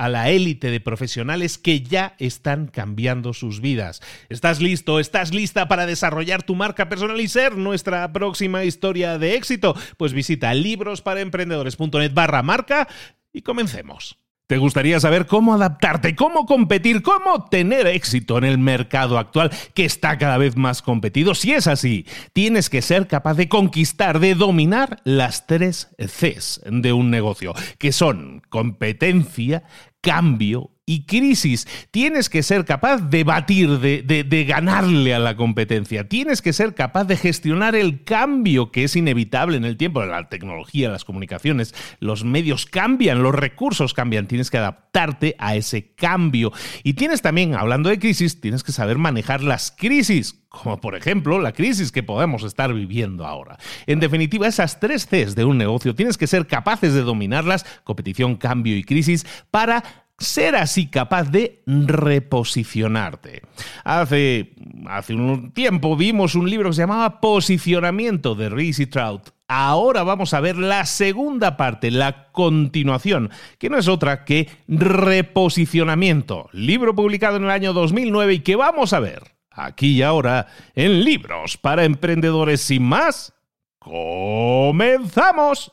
[0.00, 4.00] a la élite de profesionales que ya están cambiando sus vidas.
[4.30, 4.98] ¿Estás listo?
[4.98, 9.76] ¿Estás lista para desarrollar tu marca personal y ser nuestra próxima historia de éxito?
[9.98, 12.88] Pues visita librosparaemprendedores.net barra marca
[13.30, 14.16] y comencemos.
[14.50, 19.84] ¿Te gustaría saber cómo adaptarte, cómo competir, cómo tener éxito en el mercado actual que
[19.84, 21.36] está cada vez más competido?
[21.36, 26.92] Si es así, tienes que ser capaz de conquistar, de dominar las tres Cs de
[26.92, 29.62] un negocio, que son competencia,
[30.00, 31.68] cambio y crisis.
[31.90, 36.08] Tienes que ser capaz de batir, de, ganarle a la competencia.
[36.08, 40.04] Tienes que ser capaz de gestionar el cambio que es inevitable en el tiempo.
[40.04, 44.26] La tecnología, las comunicaciones, los medios cambian, los recursos cambian.
[44.26, 46.52] Tienes que adaptarte a ese cambio.
[46.82, 51.38] Y tienes también, hablando de crisis, tienes que saber manejar las crisis como por ejemplo
[51.38, 53.56] la crisis que podemos estar viviendo ahora.
[53.86, 58.34] En definitiva, esas tres Cs de un negocio tienes que ser capaces de dominarlas, competición,
[58.34, 59.84] cambio y crisis, para
[60.20, 63.42] ser así capaz de reposicionarte.
[63.82, 64.52] Hace,
[64.86, 69.30] hace un tiempo vimos un libro que se llamaba Posicionamiento de Reese Trout.
[69.48, 76.48] Ahora vamos a ver la segunda parte, la continuación, que no es otra que Reposicionamiento,
[76.52, 81.02] libro publicado en el año 2009 y que vamos a ver aquí y ahora en
[81.04, 83.32] Libros para Emprendedores sin más.
[83.80, 85.72] ¡Comenzamos!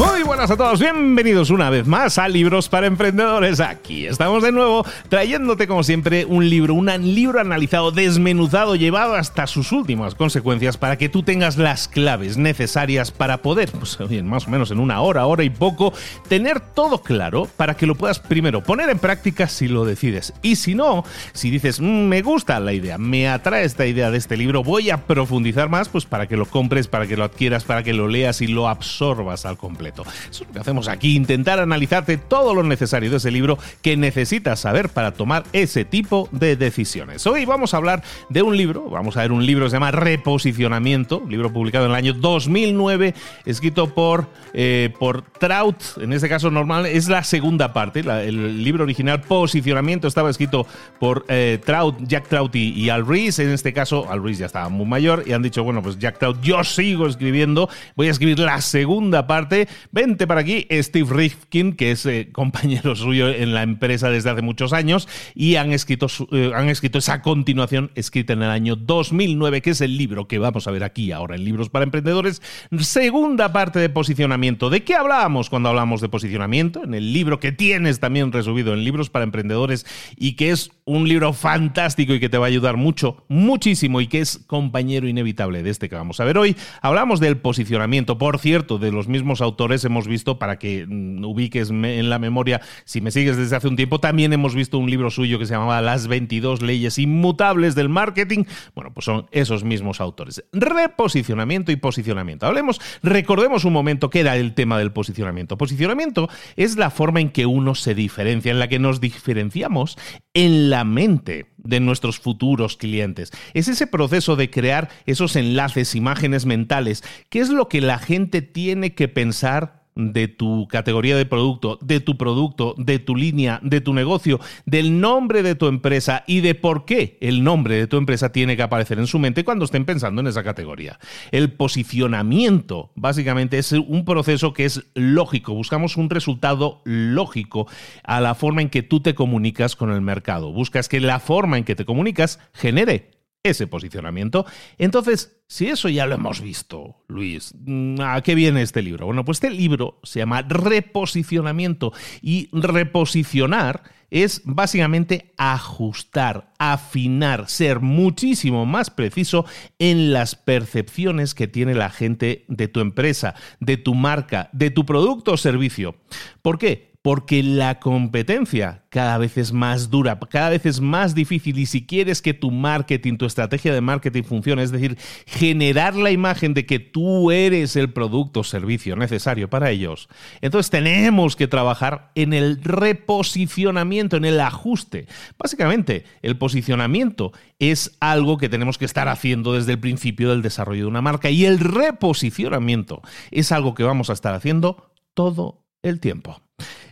[0.00, 3.60] Muy buenas a todos, bienvenidos una vez más a Libros para Emprendedores.
[3.60, 9.46] Aquí estamos de nuevo trayéndote como siempre un libro, un libro analizado, desmenuzado, llevado hasta
[9.46, 14.50] sus últimas consecuencias para que tú tengas las claves necesarias para poder, pues más o
[14.50, 15.92] menos en una hora, hora y poco,
[16.30, 20.32] tener todo claro para que lo puedas primero poner en práctica si lo decides.
[20.40, 21.04] Y si no,
[21.34, 24.88] si dices, mm, me gusta la idea, me atrae esta idea de este libro, voy
[24.88, 28.08] a profundizar más, pues para que lo compres, para que lo adquieras, para que lo
[28.08, 29.89] leas y lo absorbas al completo.
[29.90, 33.96] Eso es lo que hacemos aquí, intentar analizarte todo lo necesario de ese libro que
[33.96, 37.26] necesitas saber para tomar ese tipo de decisiones.
[37.26, 39.90] Hoy vamos a hablar de un libro, vamos a ver un libro que se llama
[39.90, 43.14] Reposicionamiento, libro publicado en el año 2009,
[43.44, 48.84] escrito por, eh, por Trout, en este caso normal, es la segunda parte, el libro
[48.84, 50.66] original Posicionamiento estaba escrito
[50.98, 54.68] por eh, Trout, Jack Trout y, Al Reese, en este caso Al Reese ya estaba
[54.68, 58.38] muy mayor y han dicho, bueno, pues Jack Trout, yo sigo escribiendo, voy a escribir
[58.38, 63.62] la segunda parte, vente para aquí, Steve Rifkin, que es eh, compañero suyo en la
[63.62, 66.06] empresa desde hace muchos años, y han escrito,
[66.54, 70.66] han escrito esa continuación escrita en el año 2009, que es el libro que vamos
[70.66, 72.42] a ver aquí ahora en Libros para Emprendedores,
[72.78, 74.70] segunda parte de posicionamiento.
[74.70, 76.84] ¿De qué hablábamos cuando hablamos de posicionamiento?
[76.84, 79.86] En el libro que tienes también resubido en Libros para Emprendedores
[80.16, 84.08] y que es un libro fantástico y que te va a ayudar mucho, muchísimo y
[84.08, 86.56] que es compañero inevitable de este que vamos a ver hoy.
[86.82, 88.18] Hablamos del posicionamiento.
[88.18, 92.60] Por cierto, de los mismos autores hemos visto, para que mm, ubiques en la memoria,
[92.84, 95.54] si me sigues desde hace un tiempo, también hemos visto un libro suyo que se
[95.54, 98.44] llamaba Las 22 leyes inmutables del marketing.
[98.74, 100.44] Bueno, pues son esos mismos autores.
[100.52, 102.46] Reposicionamiento y posicionamiento.
[102.46, 105.58] Hablemos, recordemos un momento qué era el tema del posicionamiento.
[105.58, 109.96] Posicionamiento es la forma en que uno se diferencia, en la que nos diferenciamos
[110.34, 113.32] en la mente de nuestros futuros clientes.
[113.54, 117.02] Es ese proceso de crear esos enlaces, imágenes mentales.
[117.28, 119.59] ¿Qué es lo que la gente tiene que pensar
[120.00, 125.00] de tu categoría de producto, de tu producto, de tu línea, de tu negocio, del
[125.00, 128.62] nombre de tu empresa y de por qué el nombre de tu empresa tiene que
[128.62, 130.98] aparecer en su mente cuando estén pensando en esa categoría.
[131.30, 137.68] El posicionamiento básicamente es un proceso que es lógico, buscamos un resultado lógico
[138.02, 140.52] a la forma en que tú te comunicas con el mercado.
[140.52, 144.44] Buscas que la forma en que te comunicas genere ese posicionamiento.
[144.78, 149.06] Entonces, si eso ya lo hemos visto, Luis, mm, ¿a qué viene este libro?
[149.06, 158.66] Bueno, pues este libro se llama Reposicionamiento y reposicionar es básicamente ajustar, afinar, ser muchísimo
[158.66, 159.46] más preciso
[159.78, 164.84] en las percepciones que tiene la gente de tu empresa, de tu marca, de tu
[164.84, 165.94] producto o servicio.
[166.42, 166.89] ¿Por qué?
[167.02, 171.86] Porque la competencia cada vez es más dura, cada vez es más difícil y si
[171.86, 176.66] quieres que tu marketing, tu estrategia de marketing funcione, es decir, generar la imagen de
[176.66, 180.08] que tú eres el producto o servicio necesario para ellos,
[180.42, 185.06] entonces tenemos que trabajar en el reposicionamiento, en el ajuste.
[185.38, 190.82] Básicamente, el posicionamiento es algo que tenemos que estar haciendo desde el principio del desarrollo
[190.82, 193.00] de una marca y el reposicionamiento
[193.30, 196.42] es algo que vamos a estar haciendo todo el tiempo.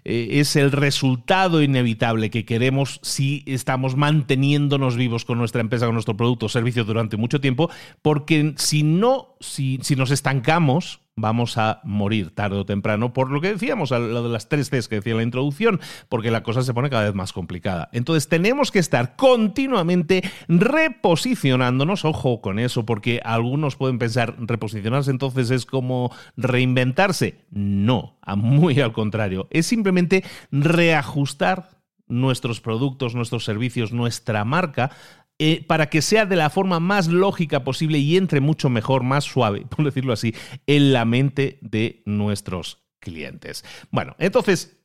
[0.04, 5.94] Eh, es el resultado inevitable que queremos si estamos manteniéndonos vivos con nuestra empresa, con
[5.94, 7.70] nuestro producto o servicio durante mucho tiempo,
[8.02, 13.40] porque si no, si, si nos estancamos, vamos a morir tarde o temprano, por lo
[13.40, 16.62] que decíamos, lo de las tres Cs que decía en la introducción, porque la cosa
[16.62, 17.88] se pone cada vez más complicada.
[17.92, 25.50] Entonces tenemos que estar continuamente reposicionándonos, ojo con eso, porque algunos pueden pensar, reposicionarse entonces
[25.50, 27.44] es como reinventarse.
[27.50, 31.78] No, muy al contrario, es simplemente reajustar
[32.08, 34.90] nuestros productos, nuestros servicios, nuestra marca
[35.38, 39.24] eh, para que sea de la forma más lógica posible y entre mucho mejor, más
[39.24, 40.34] suave, por decirlo así,
[40.66, 43.64] en la mente de nuestros clientes.
[43.90, 44.78] Bueno, entonces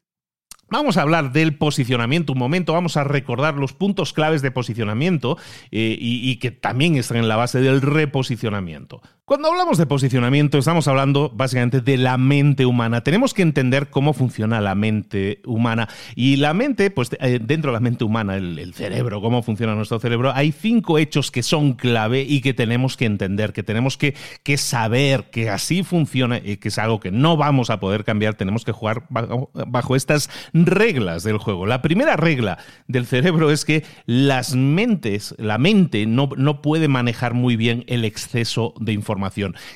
[0.74, 5.38] Vamos a hablar del posicionamiento un momento, vamos a recordar los puntos claves de posicionamiento
[5.70, 9.00] eh, y, que también están en la base del reposicionamiento.
[9.26, 13.06] Cuando hablamos de posicionamiento estamos hablando básicamente de la mente humana.
[13.06, 15.88] Tenemos que entender cómo funciona la mente humana.
[16.14, 20.02] Y la mente, pues eh, dentro de la mente humana, el, cerebro, cómo funciona nuestro
[20.02, 24.14] cerebro, hay cinco hechos que son clave y que tenemos que entender, que tenemos que,
[24.58, 28.34] saber que así funciona y que es algo que no vamos a poder cambiar.
[28.34, 31.66] Tenemos que jugar bajo, estas reglas del juego.
[31.66, 32.58] La primera regla
[32.90, 38.04] del cerebro es que las mentes, la mente no, no puede manejar muy bien el
[38.04, 39.13] exceso de información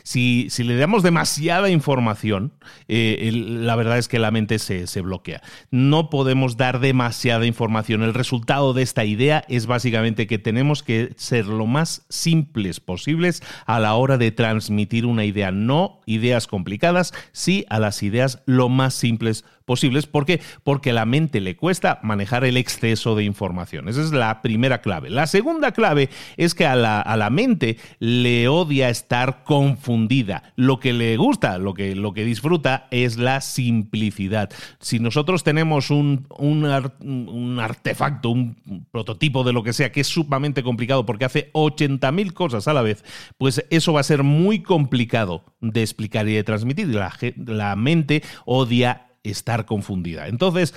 [0.04, 2.54] si, le damos demasiada información,
[2.88, 5.42] eh, la verdad es que la mente se, se bloquea.
[5.72, 8.04] No podemos dar demasiada información.
[8.04, 13.44] El resultado de esta idea es básicamente que tenemos que ser lo más simples posibles
[13.66, 15.52] a la hora de transmitir una idea.
[15.52, 19.57] No ideas complicadas, sí a las ideas lo más simples posibles.
[19.68, 20.40] ¿Por qué?
[20.64, 23.90] Porque la mente le cuesta manejar el exceso de información.
[23.90, 25.10] Esa es la primera clave.
[25.10, 30.54] La segunda clave es que a la, a la mente le odia estar confundida.
[30.56, 34.50] Lo que le gusta, lo que, lo que disfruta es la simplicidad.
[34.80, 36.64] Si nosotros tenemos un, un,
[37.04, 38.56] un artefacto, un
[38.90, 42.84] prototipo de lo que sea, que es sumamente complicado porque hace 80.000 cosas a la
[42.84, 43.04] vez,
[43.38, 46.88] pues eso va a ser muy complicado de explicar y de transmitir.
[46.88, 50.28] La, la mente odia estar confundida.
[50.28, 50.74] Entonces,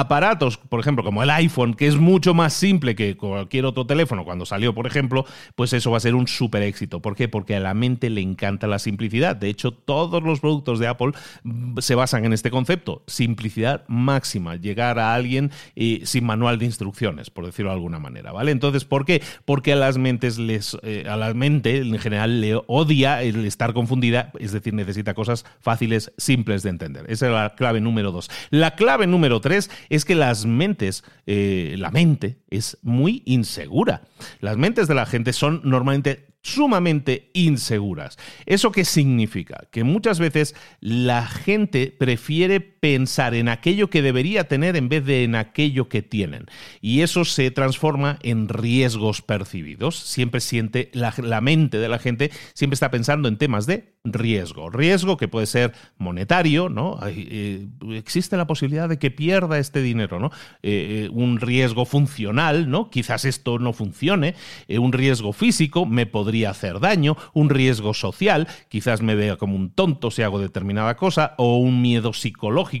[0.00, 4.24] aparatos, por ejemplo, como el iPhone, que es mucho más simple que cualquier otro teléfono
[4.24, 7.00] cuando salió, por ejemplo, pues eso va a ser un súper éxito.
[7.00, 7.28] ¿Por qué?
[7.28, 9.36] Porque a la mente le encanta la simplicidad.
[9.36, 14.56] De hecho, todos los productos de Apple mm, se basan en este concepto, simplicidad máxima,
[14.56, 18.52] llegar a alguien eh, sin manual de instrucciones, por decirlo de alguna manera, ¿vale?
[18.52, 19.22] Entonces, ¿por qué?
[19.44, 23.72] Porque a las mentes les, eh, a la mente en general le odia el estar
[23.72, 27.04] confundida, es decir, necesita cosas fáciles, simples de entender.
[27.08, 28.30] Esa es la clave número dos.
[28.50, 34.02] La clave número tres es que las mentes, eh, la mente es muy insegura.
[34.40, 38.18] Las mentes de la gente son normalmente sumamente inseguras.
[38.46, 39.68] ¿Eso qué significa?
[39.70, 45.22] Que muchas veces la gente prefiere pensar en aquello que debería tener en vez de
[45.22, 46.46] en aquello que tienen.
[46.80, 49.96] Y eso se transforma en riesgos percibidos.
[49.96, 54.68] Siempre siente, la, mente de la gente siempre está pensando en temas de riesgo.
[54.68, 56.98] Riesgo que puede ser monetario, ¿no?
[57.06, 60.32] Eh, existe la posibilidad de que pierda este dinero, ¿no?
[60.64, 62.90] Eh, eh, un riesgo funcional, ¿no?
[62.90, 64.34] Quizás esto no funcione.
[64.68, 67.16] un riesgo físico, me podría hacer daño.
[67.32, 71.34] Un riesgo social, quizás me vea como un tonto si hago determinada cosa.
[71.38, 72.71] O un miedo psicológico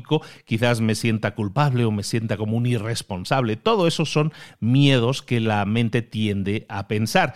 [0.44, 3.56] quizás me sienta culpable o me sienta como un irresponsable.
[3.56, 7.34] Todo eso son miedos que la mente tiende a pensar.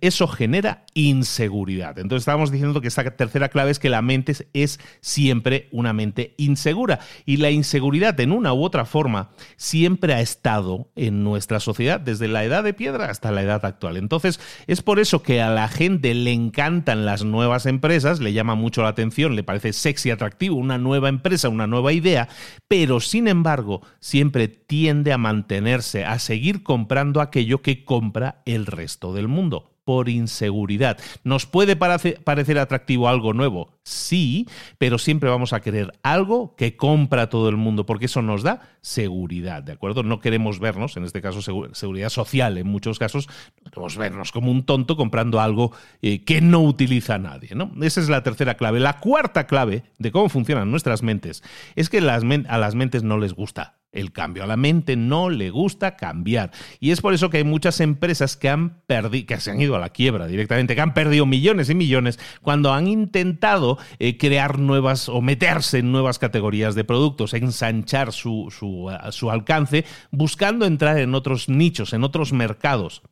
[0.00, 1.98] Eso genera inseguridad.
[1.98, 6.34] Entonces estábamos diciendo que esta tercera clave es que la mente es siempre una mente
[6.36, 7.00] insegura.
[7.24, 12.28] Y la inseguridad en una u otra forma siempre ha estado en nuestra sociedad desde
[12.28, 13.96] la edad de piedra hasta la edad actual.
[13.96, 18.54] Entonces es por eso que a la gente le encantan las nuevas empresas, le llama
[18.54, 22.28] mucho la atención, le parece sexy, atractivo, una nueva empresa, una nueva idea,
[22.68, 29.12] pero sin embargo siempre tiende a mantenerse, a seguir comprando aquello que compra el resto
[29.12, 30.98] del mundo por inseguridad.
[31.22, 33.70] ¿Nos puede parecer atractivo algo nuevo?
[33.84, 38.42] Sí, pero siempre vamos a querer algo que compra todo el mundo, porque eso nos
[38.42, 40.02] da seguridad, ¿de acuerdo?
[40.02, 43.28] No queremos vernos, en este caso seguridad social, en muchos casos,
[43.64, 45.70] no queremos vernos como un tonto comprando algo
[46.02, 47.70] eh, que no utiliza nadie, ¿no?
[47.80, 48.80] Esa es la tercera clave.
[48.80, 51.44] La cuarta clave de cómo funcionan nuestras mentes
[51.76, 54.44] es que a las mentes no les gusta el cambio.
[54.44, 56.50] A la mente no le gusta cambiar.
[56.80, 59.74] Y es por eso que hay muchas empresas que han perdido, que se han ido
[59.76, 64.58] a la quiebra directamente, que han perdido millones y millones cuando han intentado eh, crear
[64.58, 70.98] nuevas o meterse en nuevas categorías de productos, ensanchar su, su, su alcance, buscando entrar
[70.98, 73.02] en otros nichos, en otros mercados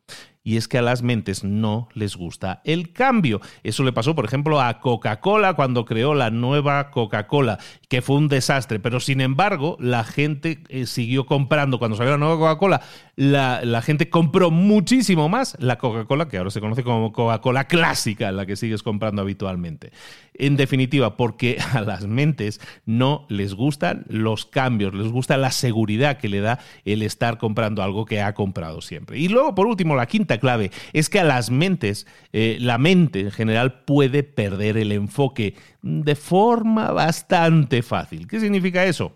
[0.45, 3.41] y es que a las mentes no les gusta el cambio.
[3.63, 7.57] Eso le pasó, por ejemplo, a Coca-Cola cuando creó la nueva Coca-Cola,
[7.89, 11.79] que fue un desastre, pero sin embargo la gente eh, siguió comprando.
[11.79, 12.81] Cuando salió la nueva Coca-Cola,
[13.15, 18.45] la, gente compró muchísimo más la Coca-Cola, que ahora se conoce como Coca-Cola clásica, la
[18.45, 19.91] que sigues comprando habitualmente.
[20.33, 26.17] En definitiva, porque a las mentes no les gustan los cambios, les gusta la seguridad
[26.17, 29.17] que le da el estar comprando algo que ha comprado siempre.
[29.17, 33.21] Y luego, por último, la quinta clave es que a las mentes, eh, la mente
[33.21, 38.27] en general puede perder el enfoque de forma bastante fácil.
[38.27, 39.13] ¿Qué significa eso?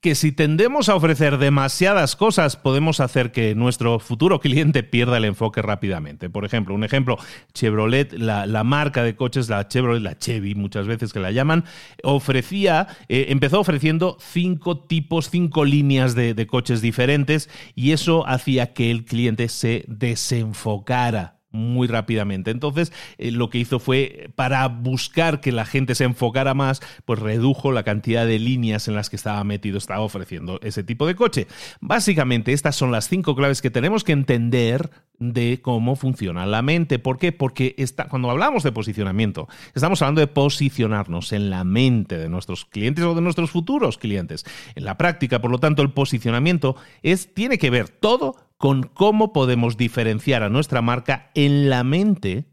[0.00, 5.24] que si tendemos a ofrecer demasiadas cosas, podemos hacer que nuestro futuro cliente pierda el
[5.24, 6.30] enfoque rápidamente.
[6.30, 7.18] Por ejemplo, un ejemplo,
[7.52, 11.64] Chevrolet, la, marca de coches, la Chevrolet, la Chevy, muchas veces que la llaman,
[12.04, 18.72] ofrecía, eh, empezó ofreciendo cinco tipos, cinco líneas de, de coches diferentes y eso hacía
[18.74, 22.50] que el cliente se desenfocara muy rápidamente.
[22.50, 27.18] Entonces, eh, lo que hizo fue, para buscar que la gente se enfocara más, pues
[27.18, 31.14] redujo la cantidad de líneas en las que estaba metido, estaba ofreciendo ese tipo de
[31.14, 31.46] coche.
[31.80, 36.98] Básicamente, estas son las cinco claves que tenemos que entender de cómo funciona la mente.
[36.98, 37.32] ¿Por qué?
[37.32, 42.64] Porque está, cuando hablamos de posicionamiento, estamos hablando de posicionarnos en la mente de nuestros
[42.64, 44.44] clientes o de nuestros futuros clientes.
[44.74, 49.32] En la práctica, por lo tanto, el posicionamiento es, tiene que ver todo con cómo
[49.32, 52.44] podemos diferenciar a nuestra marca en la mente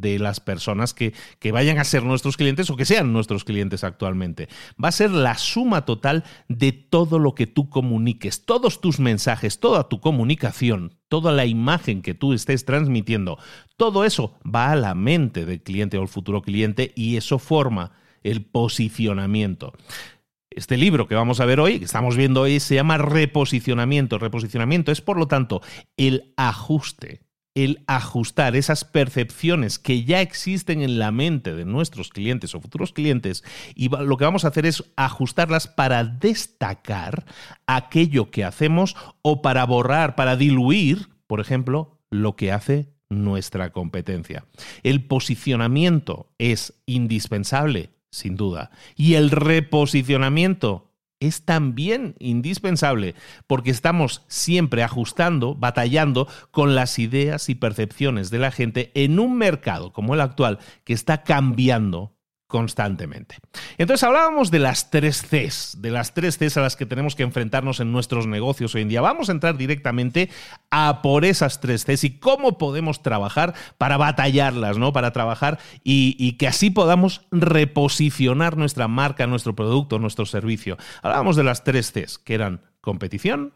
[0.00, 3.84] de las personas que, que, vayan a ser nuestros clientes o que sean nuestros clientes
[3.84, 4.48] actualmente.
[4.82, 9.60] Va a ser la suma total de todo lo que tú comuniques, todos tus mensajes,
[9.60, 13.38] toda tu comunicación, toda la imagen que tú estés transmitiendo.
[13.76, 17.92] Todo eso va a la mente del cliente o el futuro cliente y eso forma
[18.22, 19.72] el posicionamiento.
[20.56, 24.18] Este libro que vamos a ver hoy, que estamos viendo hoy, se llama reposicionamiento.
[24.18, 25.62] Reposicionamiento es, por lo tanto,
[25.96, 27.20] el ajuste,
[27.54, 32.92] el ajustar esas percepciones que ya existen en la mente de nuestros clientes o futuros
[32.92, 33.44] clientes
[33.74, 37.24] y lo que vamos a hacer es ajustarlas para destacar
[37.66, 44.46] aquello que hacemos o para borrar, para diluir, por ejemplo, lo que hace nuestra competencia.
[44.82, 48.70] El posicionamiento es indispensable sin duda.
[48.94, 53.14] Y el reposicionamiento es también indispensable
[53.46, 59.36] porque estamos siempre ajustando, batallando con las ideas y percepciones de la gente en un
[59.36, 62.14] mercado como el actual que está cambiando
[62.52, 63.38] constantemente.
[63.78, 67.22] Entonces hablábamos de las tres Cs, de las tres Cs a las que tenemos que
[67.22, 69.00] enfrentarnos en nuestros negocios hoy en día.
[69.00, 70.28] Vamos a entrar directamente
[70.70, 74.92] a por esas tres Cs y cómo podemos trabajar para batallarlas, ¿no?
[74.92, 80.76] Para trabajar y, y que así podamos reposicionar nuestra marca, nuestro producto, nuestro servicio.
[81.00, 83.54] Hablábamos de las tres Cs, que eran competición,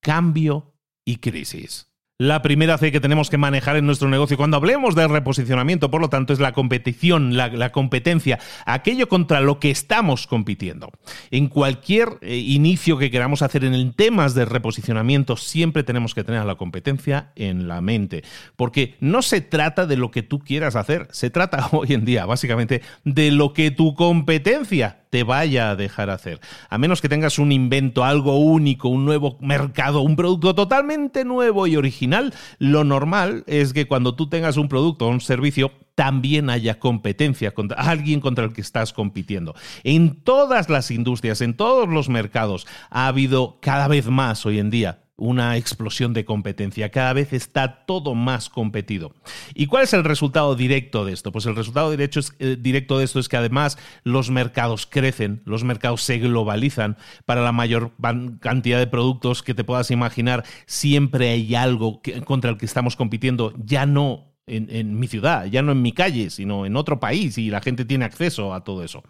[0.00, 0.72] cambio
[1.04, 1.89] y crisis
[2.20, 4.36] la primera C que tenemos que manejar en nuestro negocio.
[4.36, 9.58] Cuando hablemos de reposicionamiento, por lo tanto, es la competición, la, competencia, aquello contra lo
[9.58, 10.90] que estamos compitiendo.
[11.30, 16.44] En cualquier eh, inicio que queramos hacer en temas de reposicionamiento, siempre tenemos que tener
[16.44, 18.22] la competencia en la mente,
[18.54, 22.26] porque no se trata de lo que tú quieras hacer, se trata hoy en día,
[22.26, 26.40] básicamente, de lo que tu competencia te vaya a dejar hacer.
[26.68, 31.66] A menos que tengas un invento, algo único, un nuevo mercado, un producto totalmente nuevo
[31.66, 32.09] y original,
[32.58, 37.52] lo normal es que cuando tú tengas un producto o un servicio, también haya competencia
[37.52, 39.54] contra alguien contra el que estás compitiendo.
[39.84, 44.70] En todas las industrias, en todos los mercados, ha habido cada vez más hoy en
[44.70, 46.90] día una explosión de competencia.
[46.90, 49.14] Cada vez está todo más competido.
[49.54, 51.30] ¿Y cuál es el resultado directo de esto?
[51.30, 55.62] Pues el resultado directo, eh, directo de esto es que además los mercados crecen, los
[55.62, 56.96] mercados se globalizan.
[57.26, 57.92] Para la mayor
[58.40, 63.52] cantidad de productos que te puedas imaginar, siempre hay algo contra el que estamos compitiendo.
[63.64, 67.50] Ya no en, mi ciudad, ya no en mi calle, sino en otro país y
[67.50, 69.02] la gente tiene acceso a todo eso.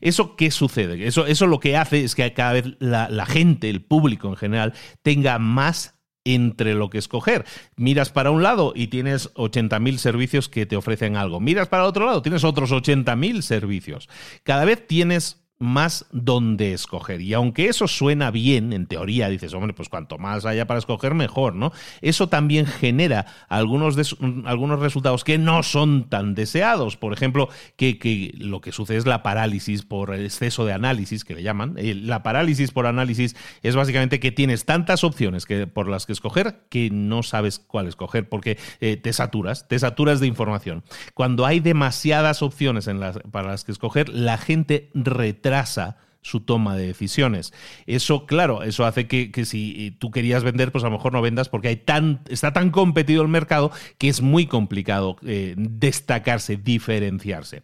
[0.00, 1.06] ¿Eso qué sucede?
[1.06, 4.36] Eso, eso lo que hace es que cada vez la, la gente, el público en
[4.36, 7.44] general, tenga más entre lo que escoger.
[7.76, 11.40] Miras para un lado y tienes 80.000 servicios que te ofrecen algo.
[11.40, 14.08] Miras para otro lado, tienes otros 80.000 servicios.
[14.42, 17.20] Cada vez tienes más dónde escoger.
[17.20, 21.14] Y aunque eso suena bien, en teoría, dices, hombre, pues cuanto más haya para escoger,
[21.14, 21.72] mejor, ¿no?
[22.00, 23.96] Eso también genera algunos,
[24.44, 26.96] algunos resultados que no son tan deseados.
[26.96, 31.34] Por ejemplo, que, lo que sucede es la parálisis por el exceso de análisis, que
[31.34, 31.74] le llaman.
[31.76, 36.12] Eh, la parálisis por análisis es básicamente que tienes tantas opciones que, por las que
[36.12, 40.84] escoger que no sabes cuál escoger, porque eh, te saturas, te saturas de información.
[41.14, 42.88] Cuando hay demasiadas opciones
[43.32, 45.47] para las que escoger, la gente retrasa
[46.20, 47.52] su toma de decisiones.
[47.86, 51.48] Eso, claro, eso hace que, si tú querías vender, pues a lo mejor no vendas
[51.48, 57.62] porque hay tan, está tan competido el mercado que es muy complicado eh, destacarse, diferenciarse.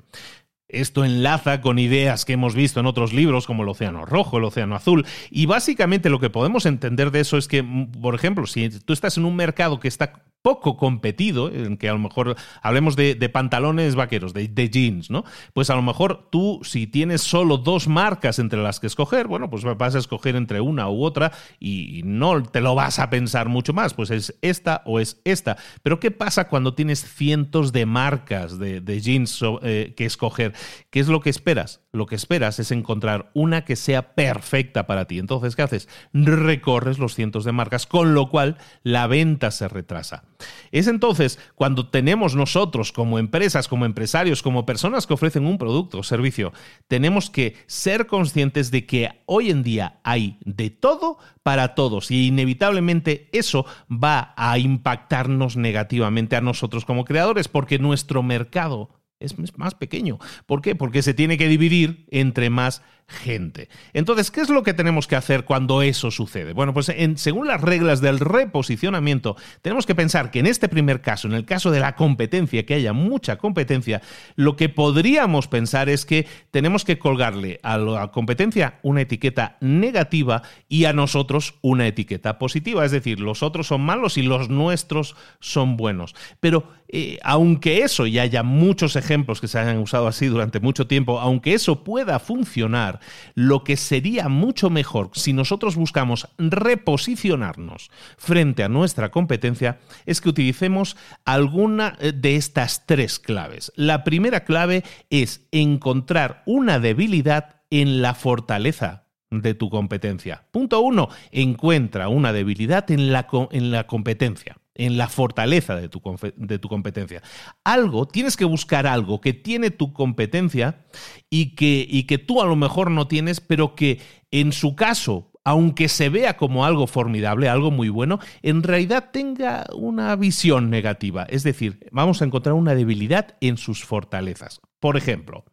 [0.66, 4.44] Esto enlaza con ideas que hemos visto en otros libros como el Océano Rojo, el
[4.44, 8.70] Océano Azul, y básicamente lo que podemos entender de eso es que, por ejemplo, si
[8.70, 12.96] tú estás en un mercado que está poco competido, en que a lo mejor hablemos
[12.96, 15.24] de, pantalones vaqueros, de, jeans, ¿no?
[15.54, 19.48] Pues a lo mejor tú, si tienes solo dos marcas entre las que escoger, bueno,
[19.48, 23.48] pues vas a escoger entre una u otra y no te lo vas a pensar
[23.48, 25.56] mucho más, pues es esta o es esta.
[25.82, 30.52] Pero ¿qué pasa cuando tienes cientos de marcas de, jeans eh, que escoger?
[30.90, 31.80] ¿Qué es lo que esperas?
[31.90, 35.18] Lo que esperas es encontrar una que sea perfecta para ti.
[35.18, 35.88] Entonces, ¿qué haces?
[36.12, 40.24] Recorres los cientos de marcas, con lo cual la venta se retrasa.
[40.72, 45.98] Es entonces cuando tenemos nosotros como empresas, como empresarios, como personas que ofrecen un producto
[45.98, 46.52] o servicio,
[46.88, 52.26] tenemos que ser conscientes de que hoy en día hay de todo para todos y
[52.26, 59.74] inevitablemente eso va a impactarnos negativamente a nosotros como creadores porque nuestro mercado es más
[59.74, 60.18] pequeño.
[60.46, 60.74] ¿Por qué?
[60.74, 63.68] Porque se tiene que dividir entre más gente.
[63.92, 66.52] Entonces, ¿qué es lo que tenemos que hacer cuando eso sucede?
[66.52, 71.28] Bueno, pues según las reglas del reposicionamiento, tenemos que pensar que en este primer caso,
[71.28, 74.02] en el caso de la competencia, que haya mucha competencia,
[74.36, 80.42] lo que podríamos pensar es que tenemos que colgarle a la competencia una etiqueta negativa
[80.68, 82.84] y a nosotros una etiqueta positiva.
[82.84, 86.14] Es decir, los otros son malos y los nuestros son buenos.
[86.40, 90.86] Pero eh, aunque eso, y haya muchos ejemplos que se hayan usado así durante mucho
[90.86, 92.93] tiempo, aunque eso pueda funcionar,
[93.34, 100.28] lo que sería mucho mejor si nosotros buscamos reposicionarnos frente a nuestra competencia es que
[100.28, 103.72] utilicemos alguna eh, de estas tres claves.
[103.76, 110.46] La primera clave es encontrar una debilidad en la fortaleza de tu competencia.
[110.50, 116.02] Punto uno, encuentra una debilidad en la, en la competencia en la fortaleza de tu,
[116.36, 117.22] de tu, competencia.
[117.62, 120.84] Algo, tienes que buscar algo que tiene tu competencia
[121.30, 125.30] y que, y que tú a lo mejor no tienes, pero que en su caso,
[125.44, 131.24] aunque se vea como algo formidable, algo muy bueno, en realidad tenga una visión negativa.
[131.28, 134.60] Es decir, vamos a encontrar una debilidad en sus fortalezas.
[134.80, 135.44] Por ejemplo,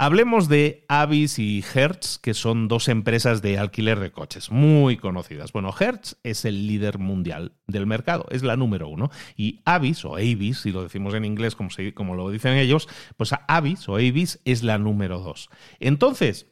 [0.00, 5.50] Hablemos de Avis y Hertz, que son dos empresas de alquiler de coches muy conocidas.
[5.50, 9.10] Bueno, Hertz es el líder mundial del mercado, es la número uno.
[9.36, 13.34] Y Avis, o Avis, si lo decimos en inglés como, como lo dicen ellos, pues
[13.48, 15.50] Avis o Avis es la número dos.
[15.80, 16.46] Entonces,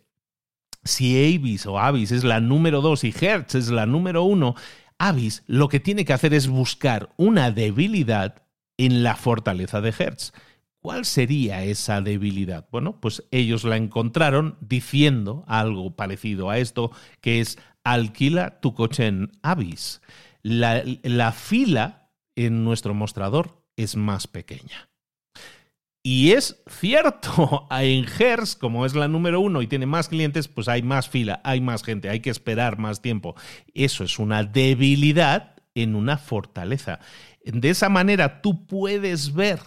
[0.83, 4.57] si Avis o Avis es la número dos y Hertz es la número uno,
[4.99, 8.43] Avis lo que tiene que hacer es buscar una debilidad
[8.77, 10.33] en la fortaleza de Hertz.
[10.87, 12.69] ¿Cuál sería esa debilidad?
[12.71, 19.09] Bueno, pues ellos la encontraron diciendo algo parecido a esto, que es alquila tu coche
[19.09, 20.01] en Avis.
[20.43, 24.89] La, la fila en nuestro mostrador es más pequeña.
[26.05, 30.69] Y es cierto, en Hers, como es la número uno y tiene más clientes, pues
[30.69, 33.35] hay más fila, hay más gente, hay que esperar más tiempo.
[33.75, 37.01] Eso es una debilidad en una fortaleza.
[37.45, 39.59] De esa manera tú puedes ver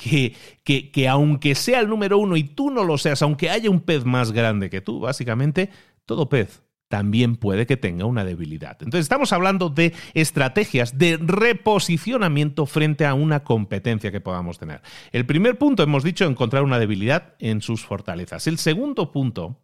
[0.00, 3.80] que, que, aunque sea el número uno y tú no lo seas, aunque haya un
[3.80, 5.70] pez más grande que tú, básicamente,
[6.06, 8.76] todo pez también puede que tenga una debilidad.
[8.80, 14.82] Entonces estamos hablando de estrategias de reposicionamiento frente a una competencia que podamos tener.
[15.12, 18.48] El primer punto, hemos dicho, encontrar una debilidad en sus fortalezas.
[18.48, 19.60] El segundo punto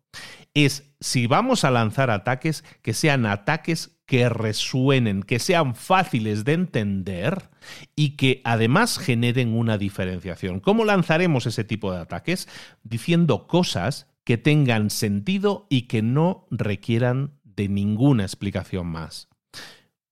[0.54, 6.52] es si vamos a lanzar ataques, que sean ataques que resuenen, que sean fáciles de
[6.52, 7.50] entender
[7.96, 10.60] y que además generen una diferenciación.
[10.60, 12.48] ¿Cómo lanzaremos ese tipo de ataques?
[12.84, 19.28] Diciendo cosas que tengan sentido y que no requieran de ninguna explicación más.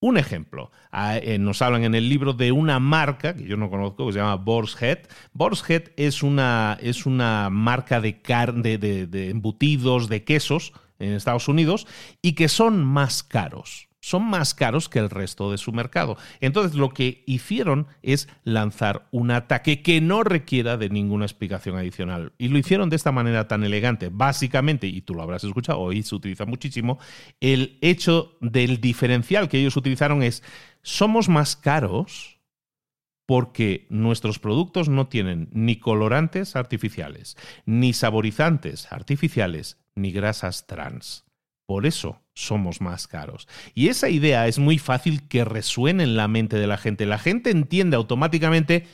[0.01, 4.07] Un ejemplo, eh, nos hablan en el libro de una marca que yo no conozco,
[4.07, 4.99] que se llama Borshead.
[5.33, 10.75] Borshead es una, es una marca de carne, de embutidos, de quesos
[11.05, 11.87] en Estados Unidos
[12.23, 16.19] y que son más caros son más caros que el resto de su mercado.
[16.41, 22.35] Entonces lo que hicieron es lanzar un ataque que no requiera de ninguna explicación adicional.
[22.37, 24.11] Y lo hicieron de esta manera tan elegante.
[24.13, 26.99] Básicamente, y tú lo habrás escuchado, hoy se utiliza muchísimo,
[27.41, 30.43] el hecho del diferencial que ellos utilizaron es,
[30.83, 32.41] somos más caros
[33.25, 41.25] porque nuestros productos no tienen ni colorantes artificiales, ni saborizantes artificiales, ni grasas trans.
[41.67, 43.49] Por eso somos más caros.
[43.75, 47.07] Y esa idea es muy fácil que resuene en la mente de la gente.
[47.07, 48.87] La gente entiende automáticamente,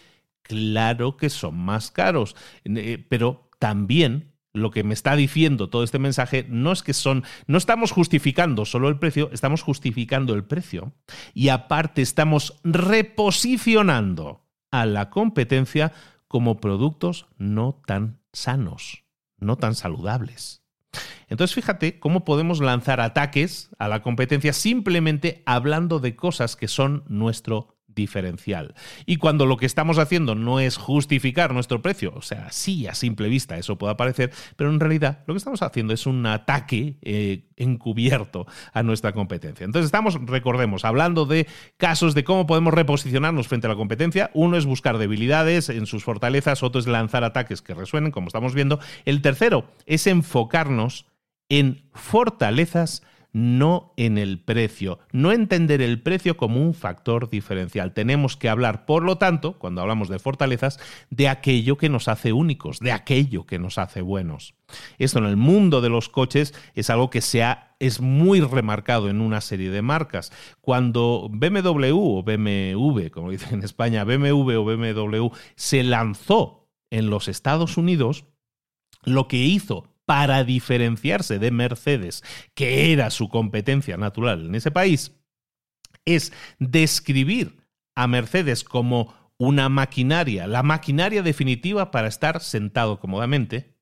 [0.43, 5.99] claro que son más caros, eh, pero también lo que me está diciendo todo este
[5.99, 10.93] mensaje no es que son, no estamos justificando solo el precio, estamos justificando el precio
[11.35, 15.93] y aparte estamos reposicionando a la competencia
[16.27, 19.05] como productos no tan sanos,
[19.39, 20.60] no tan saludables.
[21.31, 27.05] Entonces fíjate cómo podemos lanzar ataques a la competencia simplemente hablando de cosas que son
[27.09, 28.75] nuestro diferencial.
[29.07, 32.95] Y cuando lo que estamos haciendo no es justificar nuestro precio, o sea, sí a
[32.95, 36.97] simple vista eso puede parecer, pero en realidad lo que estamos haciendo es un ataque
[37.03, 39.65] eh, encubierto a nuestra competencia.
[39.65, 44.31] Entonces estamos, recordemos, hablando de casos de cómo podemos reposicionarnos frente a la competencia.
[44.35, 48.55] Uno es buscar debilidades en sus fortalezas, otro es lanzar ataques que resuenen, como estamos
[48.55, 48.81] viendo.
[49.05, 51.07] El tercero es enfocarnos
[51.51, 57.93] en fortalezas no en el precio, no entender el precio como un factor diferencial.
[57.93, 62.33] Tenemos que hablar, por lo tanto, cuando hablamos de fortalezas, de aquello que nos hace
[62.33, 64.55] únicos, de aquello que nos hace buenos.
[64.99, 67.45] Esto en el mundo de los coches es algo que se
[67.79, 70.33] es muy remarcado en una serie de marcas.
[70.61, 77.29] Cuando BMW o BMW, como dicen en España, BMW o BMW se lanzó en los
[77.29, 78.25] Estados Unidos,
[79.05, 82.25] lo que hizo para diferenciarse de Mercedes,
[82.57, 85.17] que era su competencia natural en ese país,
[86.05, 93.77] es describir a Mercedes como una maquinaria, la maquinaria definitiva para estar sentado cómodamente,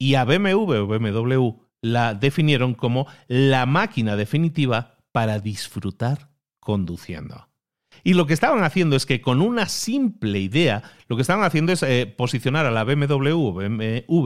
[0.00, 7.51] y a BMW o BMW la definieron como la máquina definitiva para disfrutar conduciendo.
[8.04, 11.72] Y lo que estaban haciendo es que con una simple idea, lo que estaban haciendo
[11.72, 13.60] es eh, posicionar a la BMW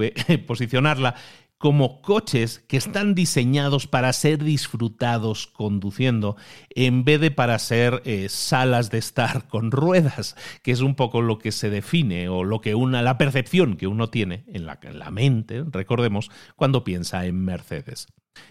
[0.46, 1.14] posicionarla
[1.58, 6.36] como coches que están diseñados para ser disfrutados conduciendo
[6.70, 11.22] en vez de para ser eh, salas de estar con ruedas, que es un poco
[11.22, 14.78] lo que se define o lo que una la percepción que uno tiene en la,
[14.82, 18.08] en la mente, recordemos, cuando piensa en Mercedes.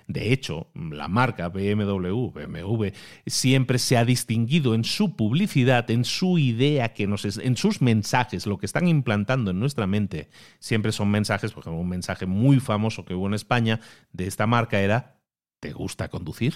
[0.08, 2.88] De hecho, la marca BMW, BMW,
[3.26, 8.46] siempre se ha distinguido en su publicidad, en su idea, que nos en sus mensajes,
[8.46, 10.30] lo que están implantando en nuestra mente.
[10.60, 13.80] Siempre son mensajes, por ejemplo, un mensaje muy famoso que hubo en España
[14.12, 15.20] de esta marca era,
[15.60, 16.54] ¿te gusta conducir?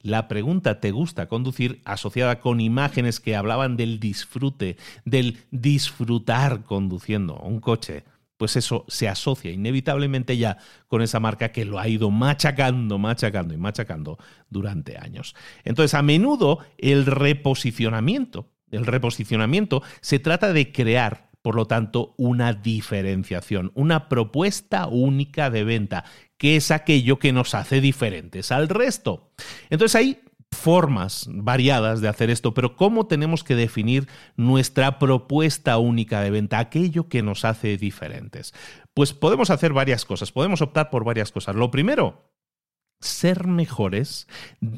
[0.00, 1.82] La pregunta ¿te gusta conducir?
[1.84, 8.04] asociada con imágenes que hablaban del disfrute, del disfrutar conduciendo un coche
[8.36, 13.54] pues eso se asocia inevitablemente ya con esa marca que lo ha ido machacando, machacando
[13.54, 14.18] y machacando
[14.50, 15.34] durante años.
[15.64, 22.52] Entonces, a menudo el reposicionamiento, el reposicionamiento se trata de crear, por lo tanto, una
[22.52, 26.04] diferenciación, una propuesta única de venta,
[26.36, 29.32] que es aquello que nos hace diferentes al resto.
[29.70, 30.20] Entonces ahí
[30.52, 36.58] formas variadas de hacer esto, pero ¿cómo tenemos que definir nuestra propuesta única de venta,
[36.58, 38.52] aquello que nos hace diferentes?
[38.94, 41.54] Pues podemos hacer varias cosas, podemos optar por varias cosas.
[41.54, 42.32] Lo primero,
[43.00, 44.26] ser mejores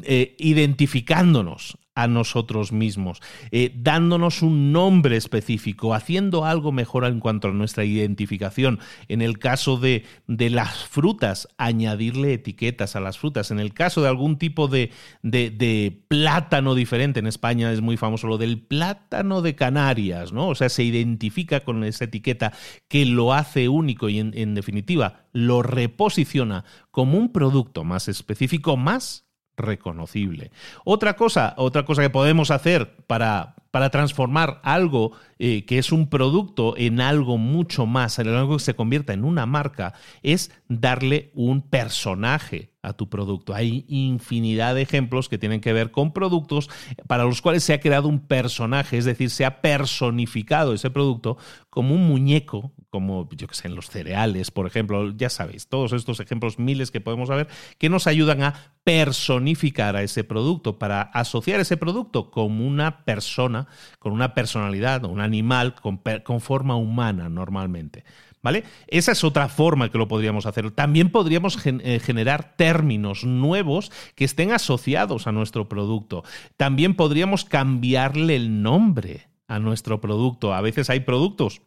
[0.02, 7.48] eh, identificándonos a nosotros mismos, eh, dándonos un nombre específico, haciendo algo mejor en cuanto
[7.48, 8.78] a nuestra identificación.
[9.08, 13.50] En el caso de, de las frutas, añadirle etiquetas a las frutas.
[13.50, 18.28] En el caso de algún tipo de, de, plátano diferente, en España es muy famoso
[18.28, 20.46] lo del plátano de Canarias, ¿no?
[20.46, 22.52] O sea, se identifica con esa etiqueta
[22.86, 29.27] que lo hace único y en definitiva lo reposiciona como un producto más específico, más
[29.58, 30.50] reconocible.
[30.84, 36.08] Otra cosa, otra cosa que podemos hacer para, para transformar algo eh, que es un
[36.08, 41.30] producto en algo mucho más, en algo que se convierta en una marca, es darle
[41.34, 43.54] un personaje a tu producto.
[43.54, 46.70] Hay infinidad de ejemplos que tienen que ver con productos
[47.06, 51.36] para los cuales se ha creado un personaje, es decir, se ha personificado ese producto
[51.70, 55.92] como un muñeco, como yo que sé, en los cereales, por ejemplo, ya sabéis, todos
[55.92, 57.48] estos ejemplos miles que podemos ver
[57.78, 63.66] que nos ayudan a personificar a ese producto, para asociar ese producto como una persona,
[63.98, 66.00] con una personalidad, un animal con,
[66.40, 68.04] forma humana normalmente.
[68.40, 68.64] ¿Vale?
[68.86, 70.70] Esa es otra forma que lo podríamos hacer.
[70.70, 76.22] También podríamos eh, generar términos nuevos que estén asociados a nuestro producto.
[76.56, 80.54] También podríamos cambiarle el nombre a nuestro producto.
[80.54, 81.62] A veces hay productos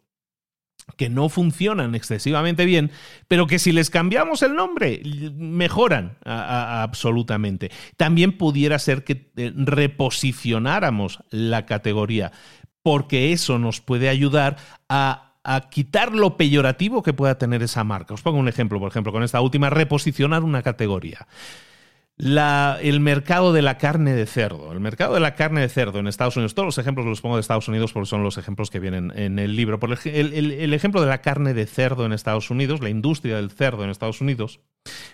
[0.96, 2.90] que no funcionan excesivamente bien,
[3.28, 5.00] pero que si les cambiamos el nombre,
[5.34, 7.70] mejoran absolutamente.
[7.96, 12.32] También pudiera ser que eh, reposicionáramos la categoría,
[12.82, 14.56] porque eso nos puede ayudar
[14.88, 18.14] a a quitar lo peyorativo que pueda tener esa marca.
[18.14, 21.26] Os pongo un ejemplo, por ejemplo, con esta última, reposicionar una categoría.
[22.24, 24.70] El mercado de la carne de cerdo.
[24.70, 27.34] El mercado de la carne de cerdo en Estados Unidos, todos los ejemplos los pongo
[27.34, 29.80] de Estados Unidos porque son los ejemplos que vienen en el libro.
[29.80, 33.82] Por el, ejemplo de la carne de cerdo en Estados Unidos, la industria del cerdo
[33.82, 34.60] en Estados Unidos,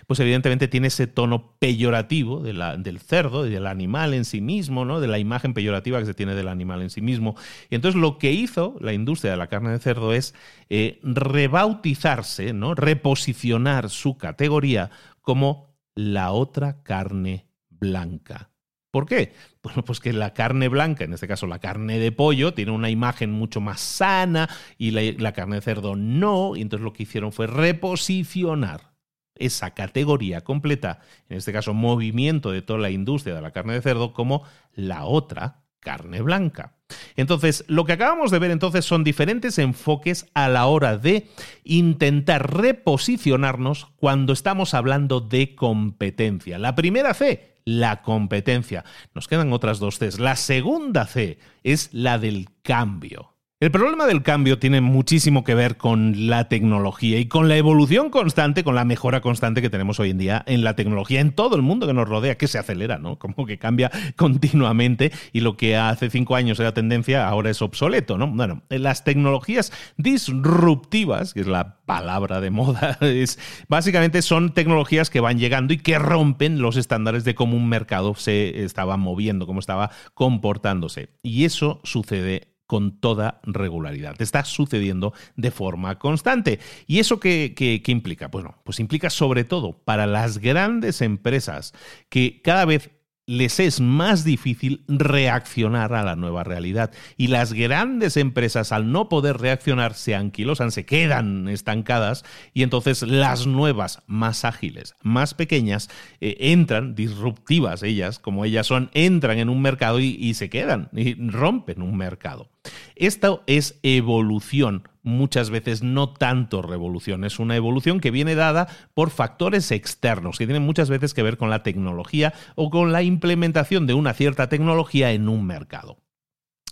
[0.05, 4.99] pues evidentemente tiene ese tono peyorativo del cerdo y del animal en sí mismo, ¿no?
[4.99, 7.35] de la imagen peyorativa que se tiene del animal en sí mismo.
[7.71, 10.35] Y entonces lo que hizo la industria de la carne de cerdo es
[10.69, 12.75] eh, rebautizarse, ¿no?
[12.75, 14.91] reposicionar su categoría
[15.21, 15.68] como
[15.99, 18.51] la otra carne blanca.
[18.89, 19.33] ¿Por qué?
[19.61, 22.89] Bueno, pues que la carne blanca, en este caso la carne de pollo, tiene una
[22.89, 26.55] imagen mucho más sana y la, carne de cerdo no.
[26.55, 28.93] Y entonces lo que hicieron fue reposicionar
[29.35, 33.81] esa categoría completa, en este caso movimiento de toda la industria de la carne de
[33.81, 36.75] cerdo, como la otra carne blanca.
[37.15, 41.27] Entonces, lo que acabamos de ver entonces son diferentes enfoques a la hora de
[41.63, 46.57] intentar reposicionarnos cuando estamos hablando de competencia.
[46.57, 48.83] La primera C, la competencia.
[49.13, 50.19] Nos quedan otras dos Cs.
[50.19, 53.35] La segunda C es la del cambio.
[53.61, 58.09] El problema del cambio tiene muchísimo que ver con la tecnología y con la evolución
[58.09, 61.57] constante, con la mejora constante que tenemos hoy en día en la tecnología, en todo
[61.57, 63.19] el mundo que nos rodea, que se acelera, ¿no?
[63.19, 68.17] Como que cambia continuamente y lo que hace cinco años era tendencia ahora es obsoleto,
[68.17, 68.27] ¿no?
[68.31, 75.19] Bueno, las tecnologías disruptivas, que es la palabra de moda, es, básicamente son tecnologías que
[75.19, 79.59] van llegando y que rompen los estándares de cómo un mercado se estaba moviendo, cómo
[79.59, 81.09] estaba comportándose.
[81.23, 84.21] Y eso sucede con toda regularidad.
[84.21, 86.59] Está sucediendo de forma constante.
[86.85, 88.27] ¿Y eso qué, qué, implica?
[88.27, 91.73] Bueno, pues implica sobre todo para las grandes empresas
[92.09, 92.91] que cada vez
[93.29, 96.91] les es más difícil reaccionar a la nueva realidad.
[97.15, 103.03] Y las grandes empresas, al no poder reaccionar, se anquilosan, se quedan estancadas y entonces
[103.03, 109.49] las nuevas, más ágiles, más pequeñas, eh, entran, disruptivas ellas, como ellas son, entran en
[109.49, 112.49] un mercado y, y se quedan y rompen un mercado.
[112.95, 119.09] Esto es evolución muchas veces no tanto revolución, es una evolución que viene dada por
[119.09, 123.87] factores externos, que tienen muchas veces que ver con la tecnología o con la implementación
[123.87, 125.97] de una cierta tecnología en un mercado.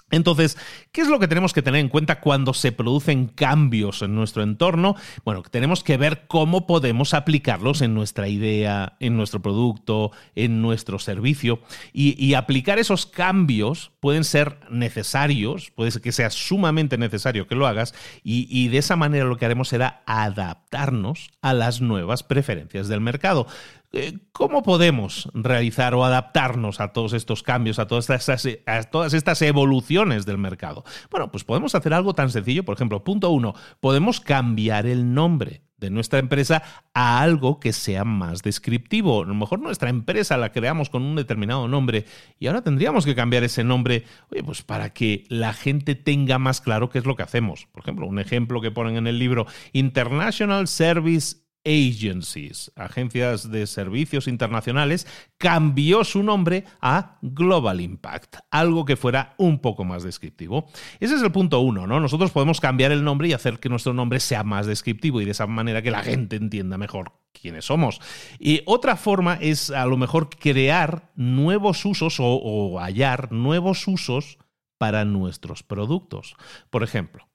[0.09, 0.57] Entonces,
[0.93, 4.41] ¿qué es lo que tenemos que tener en cuenta cuando se producen cambios en nuestro
[4.41, 4.95] entorno?
[5.25, 10.97] Bueno, tenemos que ver cómo podemos aplicarlos en nuestra idea, en nuestro producto, en nuestro
[10.99, 11.59] servicio.
[11.91, 17.65] Y, aplicar esos cambios pueden ser necesarios, puede ser que sea sumamente necesario que lo
[17.65, 22.87] hagas, y, y de esa manera lo que haremos será adaptarnos a las nuevas preferencias
[22.87, 23.47] del mercado.
[23.93, 30.37] Eh, ¿Cómo podemos realizar o adaptarnos a todos estos cambios, a todas, estas, evoluciones del
[30.37, 30.83] mercado?
[31.09, 35.63] Bueno, pues podemos hacer algo tan sencillo, por ejemplo, punto uno, podemos cambiar el nombre
[35.77, 39.23] de nuestra empresa a algo que sea más descriptivo.
[39.23, 42.05] A lo mejor nuestra empresa la creamos con un determinado nombre
[42.39, 46.61] y ahora tendríamos que cambiar ese nombre, oye, pues para que la gente tenga más
[46.61, 47.67] claro qué es lo que hacemos.
[47.71, 54.27] Por ejemplo, un ejemplo que ponen en el libro, International Service Agencies, agencias de servicios
[54.29, 55.05] internacionales,
[55.37, 60.67] cambió su nombre a Global Impact, algo que fuera un poco más descriptivo.
[61.01, 61.99] Ese es el punto uno, ¿no?
[61.99, 65.31] Nosotros podemos cambiar el nombre y hacer que nuestro nombre sea más descriptivo y de
[65.31, 67.99] esa manera que la gente entienda mejor quiénes somos.
[68.39, 74.37] Y otra forma es a lo mejor crear nuevos usos o, o hallar nuevos usos
[74.77, 76.35] para nuestros productos.
[76.69, 77.26] Por ejemplo,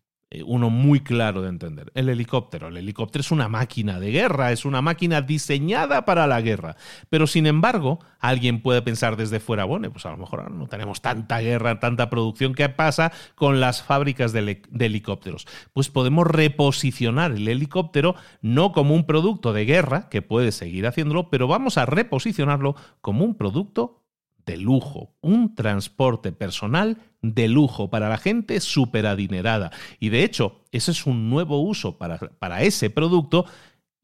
[0.46, 1.92] uno muy claro de entender.
[1.94, 2.68] El helicóptero.
[2.68, 6.76] El helicóptero es una máquina de guerra, es una máquina diseñada para la guerra.
[7.10, 11.02] Pero sin embargo, alguien puede pensar desde fuera, bueno, pues a lo mejor no tenemos
[11.02, 12.54] tanta guerra, tanta producción.
[12.54, 15.46] ¿Qué pasa con las fábricas de, de helicópteros?
[15.72, 21.30] Pues podemos reposicionar el helicóptero no como un producto de guerra, que puede seguir haciéndolo,
[21.30, 24.01] pero vamos a reposicionarlo como un producto
[24.46, 29.70] de lujo, un transporte personal de lujo para la gente súper adinerada.
[30.00, 33.46] Y de hecho, ese es un nuevo uso para, para ese producto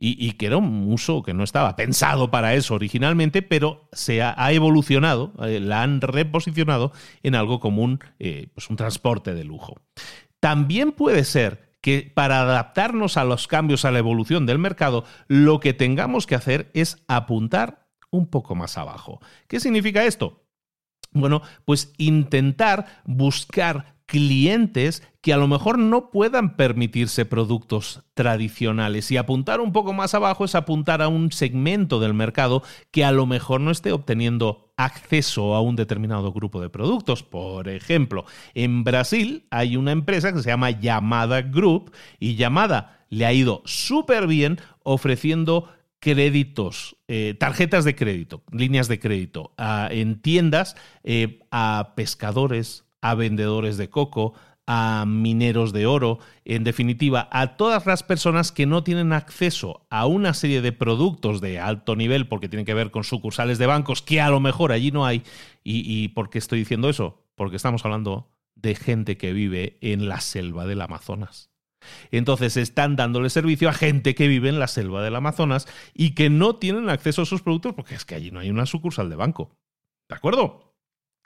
[0.01, 4.53] y, que era un uso que no estaba pensado para eso originalmente, pero se ha,
[4.53, 6.92] evolucionado, eh, la han reposicionado
[7.24, 9.81] en algo común, eh, pues un transporte de lujo.
[10.38, 15.59] También puede ser que para adaptarnos a los cambios, a la evolución del mercado, lo
[15.59, 19.21] que tengamos que hacer es apuntar un poco más abajo.
[19.47, 20.44] ¿Qué significa esto?
[21.12, 29.11] Bueno, pues intentar buscar clientes que a lo mejor no puedan permitirse productos tradicionales.
[29.11, 33.12] Y apuntar un poco más abajo es apuntar a un segmento del mercado que a
[33.12, 37.23] lo mejor no esté obteniendo acceso a un determinado grupo de productos.
[37.23, 43.27] Por ejemplo, en Brasil hay una empresa que se llama Llamada Group y Llamada le
[43.27, 45.68] ha ido súper bien ofreciendo
[46.01, 49.55] créditos, eh, tarjetas de crédito, líneas de crédito
[49.91, 54.35] en tiendas eh, a pescadores, a vendedores de coco,
[54.67, 60.07] a mineros de oro, en definitiva, a todas las personas que no tienen acceso a
[60.07, 64.03] una serie de productos de alto nivel porque tienen que ver con sucursales de bancos
[64.03, 65.23] que a lo mejor allí no hay.
[65.65, 67.25] ¿Y, y por qué estoy diciendo eso?
[67.35, 71.48] Porque estamos hablando de gente que vive en la selva del Amazonas.
[72.11, 76.31] Entonces están dándole servicio a gente que vive en la selva del Amazonas y que
[76.31, 79.16] no tienen acceso a esos productos porque es que allí no hay una sucursal de
[79.16, 79.51] banco.
[80.09, 80.67] ¿De acuerdo?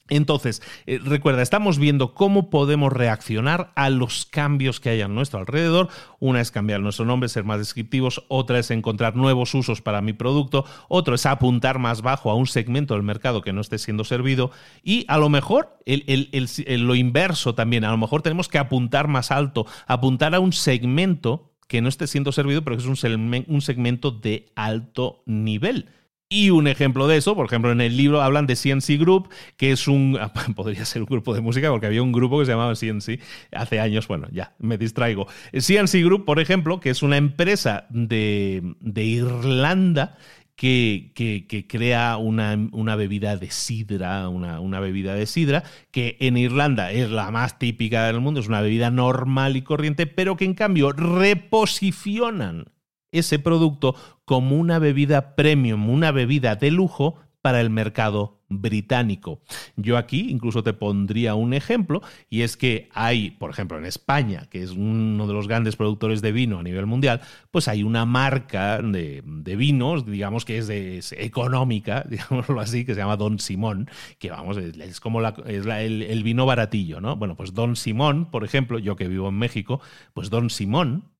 [0.08, 5.38] Entonces, eh, recuerda, estamos viendo cómo podemos reaccionar a los cambios que hay a nuestro
[5.38, 5.88] alrededor.
[6.18, 10.12] Una es cambiar nuestro nombre, ser más descriptivos, otra es encontrar nuevos usos para mi
[10.12, 14.04] producto, otro es apuntar más bajo a un segmento del mercado que no esté siendo
[14.04, 14.50] servido
[14.82, 19.66] y a lo mejor lo inverso también, a lo mejor tenemos que apuntar más alto,
[19.86, 24.52] apuntar a un segmento que no esté siendo servido, pero que es un segmento de
[24.56, 25.88] alto nivel.
[26.32, 29.70] Y un ejemplo de eso, por ejemplo, en el libro hablan de CNC Group, que
[29.70, 30.18] es un,
[30.56, 33.20] podría ser un grupo de música, porque había un grupo que se llamaba CNC
[33.52, 35.26] hace años, bueno, ya, me distraigo.
[35.52, 38.62] CNC Group, por ejemplo, que es una empresa de,
[38.96, 40.16] Irlanda
[40.56, 46.38] que, que, crea una, una, bebida de sidra, una, una, bebida de sidra, que en
[46.38, 50.46] Irlanda es la más típica del mundo, es una bebida normal y corriente, pero que
[50.46, 52.71] en cambio reposicionan
[53.12, 53.94] ese producto
[54.24, 59.40] como una bebida premium, una bebida de lujo para el mercado británico.
[59.76, 64.46] Yo aquí incluso te pondría un ejemplo y es que hay, por ejemplo, en España,
[64.50, 67.20] que es uno de los grandes productores de vino a nivel mundial,
[67.50, 69.22] pues hay una marca de,
[69.56, 75.00] vinos, digamos que es, económica, digámoslo así, que se llama Don Simón, que vamos, es,
[75.00, 77.16] como el, el vino baratillo, ¿no?
[77.16, 79.80] Bueno, pues Don Simón, por ejemplo, yo que vivo en México,
[80.14, 81.11] pues Don Simón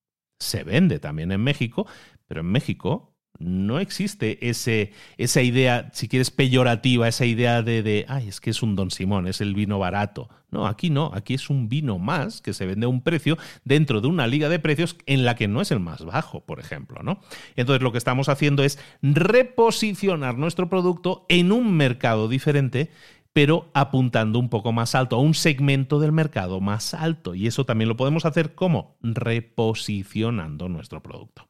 [0.42, 1.86] se vende también en México,
[2.26, 8.04] pero en México no existe ese, esa idea, si quieres, peyorativa, esa idea de, de,
[8.08, 10.28] ay, es que es un Don Simón, es el vino barato.
[10.50, 14.00] No, aquí no, aquí es un vino más que se vende a un precio dentro
[14.00, 17.02] de una liga de precios en la que no es el más bajo, por ejemplo,
[17.02, 17.20] ¿no?
[17.56, 22.90] Entonces lo que estamos haciendo es reposicionar nuestro producto en un mercado diferente
[23.32, 27.34] pero apuntando un poco más alto, a un segmento del mercado más alto.
[27.34, 31.48] Y eso también lo podemos hacer como reposicionando nuestro producto.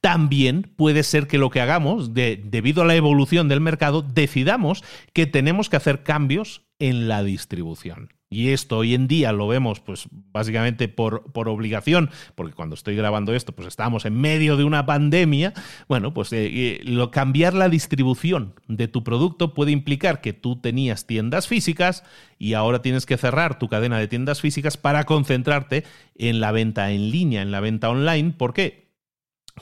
[0.00, 5.26] También puede ser que lo que hagamos, debido a la evolución del mercado, decidamos que
[5.26, 8.10] tenemos que hacer cambios en la distribución.
[8.34, 12.96] Y esto hoy en día lo vemos, pues básicamente por, por, obligación, porque cuando estoy
[12.96, 15.52] grabando esto, pues estamos en medio de una pandemia.
[15.86, 21.06] Bueno, pues eh, eh, cambiar la distribución de tu producto puede implicar que tú tenías
[21.06, 22.02] tiendas físicas
[22.36, 25.84] y ahora tienes que cerrar tu cadena de tiendas físicas para concentrarte
[26.16, 28.32] en la venta en línea, en la venta online.
[28.32, 28.83] ¿Por qué?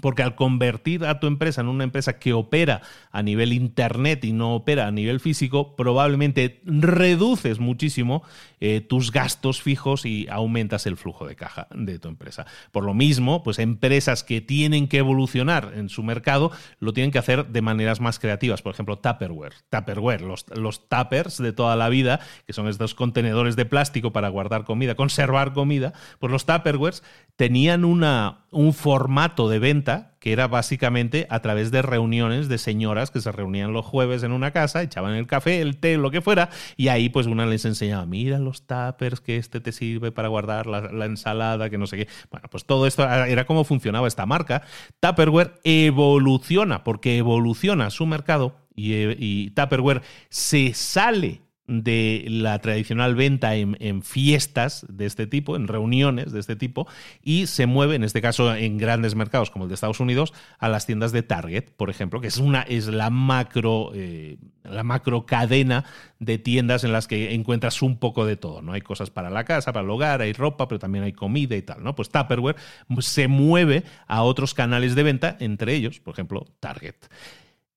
[0.00, 2.80] Porque al convertir a tu empresa en una empresa que opera
[3.10, 8.22] a nivel internet y no opera a nivel físico, probablemente reduces muchísimo
[8.60, 12.46] eh, tus gastos fijos y aumentas el flujo de caja de tu empresa.
[12.70, 17.18] Por lo mismo, pues empresas que tienen que evolucionar en su mercado lo tienen que
[17.18, 18.62] hacer de maneras más creativas.
[18.62, 19.54] Por ejemplo, Tupperware.
[19.68, 24.28] Tupperware, los, los tuppers de toda la vida, que son estos contenedores de plástico para
[24.28, 27.02] guardar comida, conservar comida, pues los Tupperwares
[27.36, 29.81] tenían una, un formato de venta
[30.18, 34.32] que era básicamente a través de reuniones de señoras que se reunían los jueves en
[34.32, 37.64] una casa, echaban el café, el té, lo que fuera, y ahí pues una les
[37.64, 41.96] enseñaba, mira los tuppers que este te sirve para guardar la, ensalada, que no sé
[41.96, 42.08] qué.
[42.30, 44.62] Bueno, pues todo esto era cómo funcionaba esta marca.
[45.00, 53.54] Tupperware evoluciona, porque evoluciona su mercado y, y Tupperware se sale de la tradicional venta
[53.54, 56.88] en, fiestas de este tipo, en reuniones de este tipo,
[57.22, 60.68] y se mueve, en este caso en grandes mercados como el de Estados Unidos, a
[60.68, 65.24] las tiendas de Target, por ejemplo, que es, una, es la, macro, eh, la macro
[65.24, 65.84] cadena
[66.18, 68.60] de tiendas en las que encuentras un poco de todo.
[68.60, 68.72] ¿no?
[68.72, 71.62] Hay cosas para la casa, para el hogar, hay ropa, pero también hay comida y
[71.62, 71.82] tal.
[71.84, 71.94] ¿no?
[71.94, 72.56] Pues Tupperware
[72.98, 76.96] se mueve a otros canales de venta, entre ellos, por ejemplo, Target.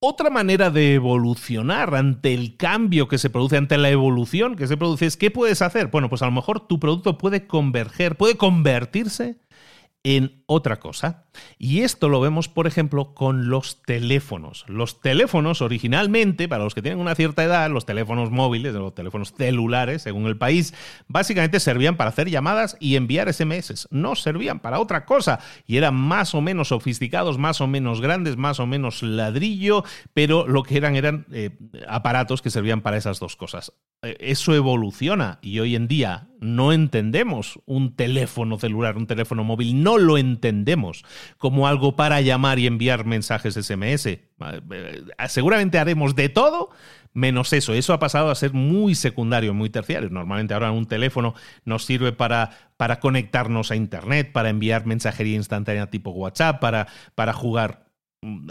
[0.08, 4.78] Otra manera de evolucionar ante el cambio que se produce, ante la evolución que se
[4.78, 5.88] produce, es ¿qué puedes hacer?
[5.88, 9.40] Bueno, pues a lo mejor tu producto puede converger, puede convertirse
[10.06, 11.26] en otra cosa.
[11.58, 14.64] Y esto lo vemos, por ejemplo, con los teléfonos.
[14.68, 19.34] Los teléfonos originalmente, para los que tienen una cierta edad, los teléfonos móviles, los teléfonos
[19.34, 20.76] celulares, según el país,
[21.08, 23.88] básicamente servían para hacer llamadas y enviar SMS.
[23.90, 25.40] No servían para otra cosa.
[25.66, 29.84] Y eran más o menos sofisticados, más o menos grandes, más o menos ladrillo,
[30.14, 31.50] pero lo que eran eran eh,
[31.88, 33.74] aparatos que servían para esas dos cosas.
[34.04, 39.82] Eh, eso evoluciona y hoy en día no entendemos un teléfono celular, un teléfono móvil,
[39.82, 41.04] no lo entendemos
[41.38, 44.06] como algo para llamar y enviar mensajes SMS.
[44.08, 44.22] Eh,
[45.28, 46.70] seguramente haremos de todo
[47.16, 47.74] menos eso.
[47.74, 50.10] Eso ha pasado a ser muy secundario, muy terciario.
[50.10, 51.34] Normalmente ahora un teléfono
[51.64, 57.34] nos sirve para, para conectarnos a Internet, para enviar mensajería instantánea tipo WhatsApp, para, para
[57.34, 57.86] jugar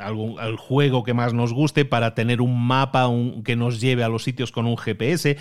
[0.01, 3.09] al juego que más nos guste, para tener un mapa
[3.45, 5.37] que nos lleve a los sitios con un GPS.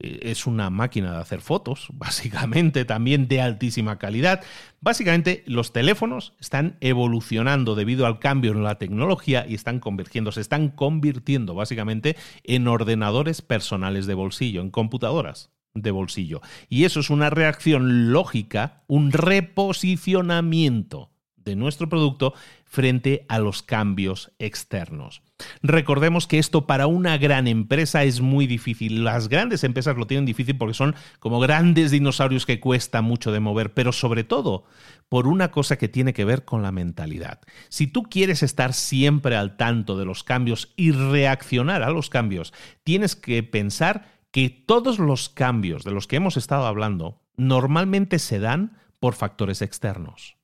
[0.00, 4.42] Eh, es una máquina de hacer fotos, básicamente, también de altísima calidad.
[4.80, 10.40] Básicamente, los teléfonos están evolucionando debido al cambio en la tecnología y están convirtiendo, se
[10.40, 16.40] están convirtiendo básicamente en ordenadores personales de bolsillo, en computadoras de bolsillo.
[16.68, 22.34] Y eso es una reacción lógica, un reposicionamiento de nuestro producto
[22.68, 25.22] frente a los cambios externos.
[25.62, 29.04] Recordemos que esto para una gran empresa es muy difícil.
[29.04, 33.40] Las grandes empresas lo tienen difícil porque son como grandes dinosaurios que cuesta mucho de
[33.40, 34.64] mover, pero sobre todo
[35.08, 37.40] por una cosa que tiene que ver con la mentalidad.
[37.68, 42.52] Si tú quieres estar siempre al tanto de los cambios y reaccionar a los cambios,
[42.84, 48.38] tienes que pensar que todos los cambios de los que hemos estado hablando normalmente se
[48.38, 50.37] dan por factores externos.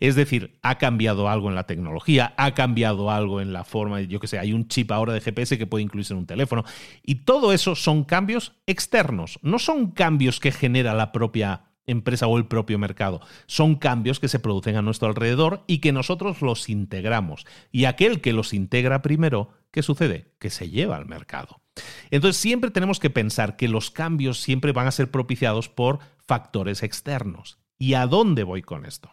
[0.00, 4.20] Es decir, ha cambiado algo en la tecnología, ha cambiado algo en la forma, yo
[4.20, 6.64] que sé, hay un chip ahora de GPS que puede incluirse en un teléfono.
[7.02, 12.36] Y todo eso son cambios externos, no son cambios que genera la propia empresa o
[12.36, 13.20] el propio mercado.
[13.46, 17.46] Son cambios que se producen a nuestro alrededor y que nosotros los integramos.
[17.70, 20.32] Y aquel que los integra primero, ¿qué sucede?
[20.38, 21.60] Que se lleva al mercado.
[22.10, 26.82] Entonces siempre tenemos que pensar que los cambios siempre van a ser propiciados por factores
[26.82, 27.58] externos.
[27.78, 29.10] ¿Y a dónde voy con esto?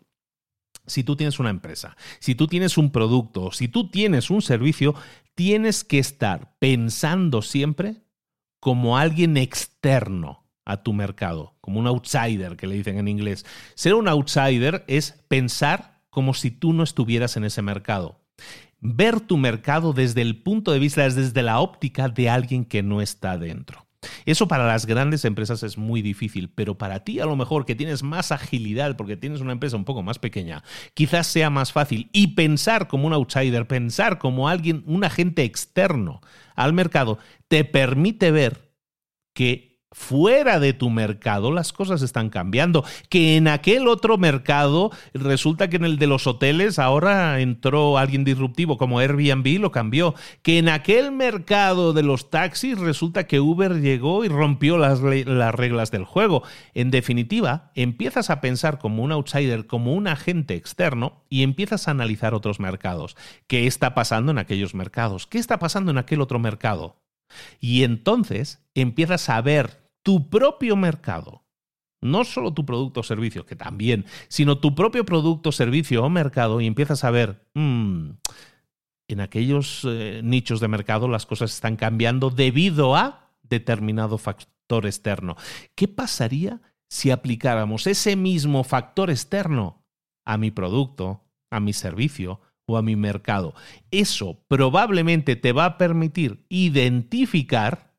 [0.85, 4.95] Si tú tienes una empresa, si tú tienes un producto, si tú tienes un servicio,
[5.35, 8.03] tienes que estar pensando siempre
[8.59, 13.45] como alguien externo a tu mercado, como un outsider que le dicen en inglés.
[13.75, 18.21] Ser un outsider es pensar como si tú no estuvieras en ese mercado.
[18.85, 23.01] ver tu mercado desde el punto de vista, desde la óptica de alguien que no
[23.01, 23.87] está dentro.
[24.25, 27.75] Eso para las grandes empresas es muy difícil, pero para ti a lo mejor que
[27.75, 32.09] tienes más agilidad porque tienes una empresa un poco más pequeña, quizás sea más fácil.
[32.13, 36.21] Y pensar como un outsider, pensar como alguien, un agente externo
[36.55, 38.73] al mercado, te permite ver
[39.33, 42.83] que fuera de tu mercado las cosas están cambiando.
[43.09, 48.23] Que en aquel otro mercado resulta que en el de los hoteles ahora entró alguien
[48.23, 50.15] disruptivo como Airbnb lo cambió.
[50.41, 55.55] Que en aquel mercado de los taxis resulta que Uber llegó y rompió las, las
[55.55, 56.43] reglas del juego.
[56.73, 61.91] En definitiva, empiezas a pensar como un outsider, como un agente externo y empiezas a
[61.91, 63.15] analizar otros mercados.
[63.47, 65.27] ¿Qué está pasando en aquellos mercados?
[65.27, 66.97] ¿Qué está pasando en aquel otro mercado?
[67.59, 71.43] Y entonces empiezas a ver tu propio mercado.
[72.01, 76.59] No solo tu producto o servicio, que también, sino tu propio producto, servicio o mercado
[76.59, 78.09] y empiezas a ver, mm,
[79.07, 85.37] en aquellos eh, nichos de mercado las cosas están cambiando debido a determinado factor externo.
[85.75, 89.85] ¿Qué pasaría si aplicáramos ese mismo factor externo
[90.25, 93.53] a mi producto, a mi servicio o a mi mercado?
[93.91, 97.92] Eso probablemente te va a permitir identificar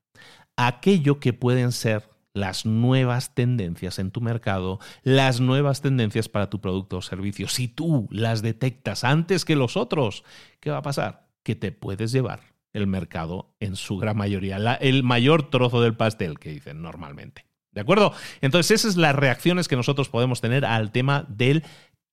[0.57, 6.61] aquello que pueden ser las nuevas tendencias en tu mercado, las nuevas tendencias para tu
[6.61, 7.49] producto o servicio.
[7.49, 10.25] Si tú las detectas antes que los otros,
[10.61, 11.29] ¿qué va a pasar?
[11.45, 12.41] Que te puedes llevar
[12.73, 17.47] el mercado en su gran mayoría, el mayor trozo del pastel que dicen normalmente.
[17.71, 18.13] ¿De acuerdo?
[18.41, 21.65] Entonces, esas son las reacciones que nosotros podemos tener al tema del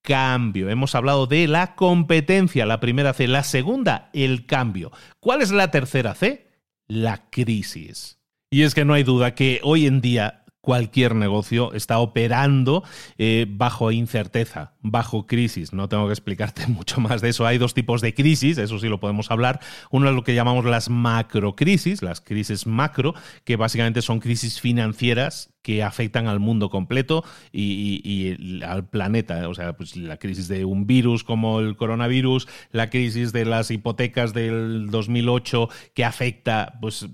[0.01, 0.69] cambio.
[0.69, 3.27] Hemos hablado de la competencia, la primera C.
[3.27, 4.91] La segunda, el cambio.
[5.19, 6.47] ¿Cuál es la tercera C?
[6.87, 8.20] La crisis.
[8.53, 12.83] Y es que no hay duda que hoy en día cualquier negocio está operando
[13.17, 15.71] eh, bajo incerteza, bajo crisis.
[15.71, 17.47] No tengo que explicarte mucho más de eso.
[17.47, 19.61] Hay dos tipos de crisis, eso sí lo podemos hablar.
[19.89, 23.13] Uno es lo que llamamos las macrocrisis, las crisis macro,
[23.45, 27.23] que básicamente son crisis financieras que afectan al mundo completo
[27.53, 29.47] y, al planeta.
[29.47, 33.71] O sea, pues la crisis de un virus como el coronavirus, la crisis de las
[33.71, 37.07] hipotecas del 2008 que afecta, pues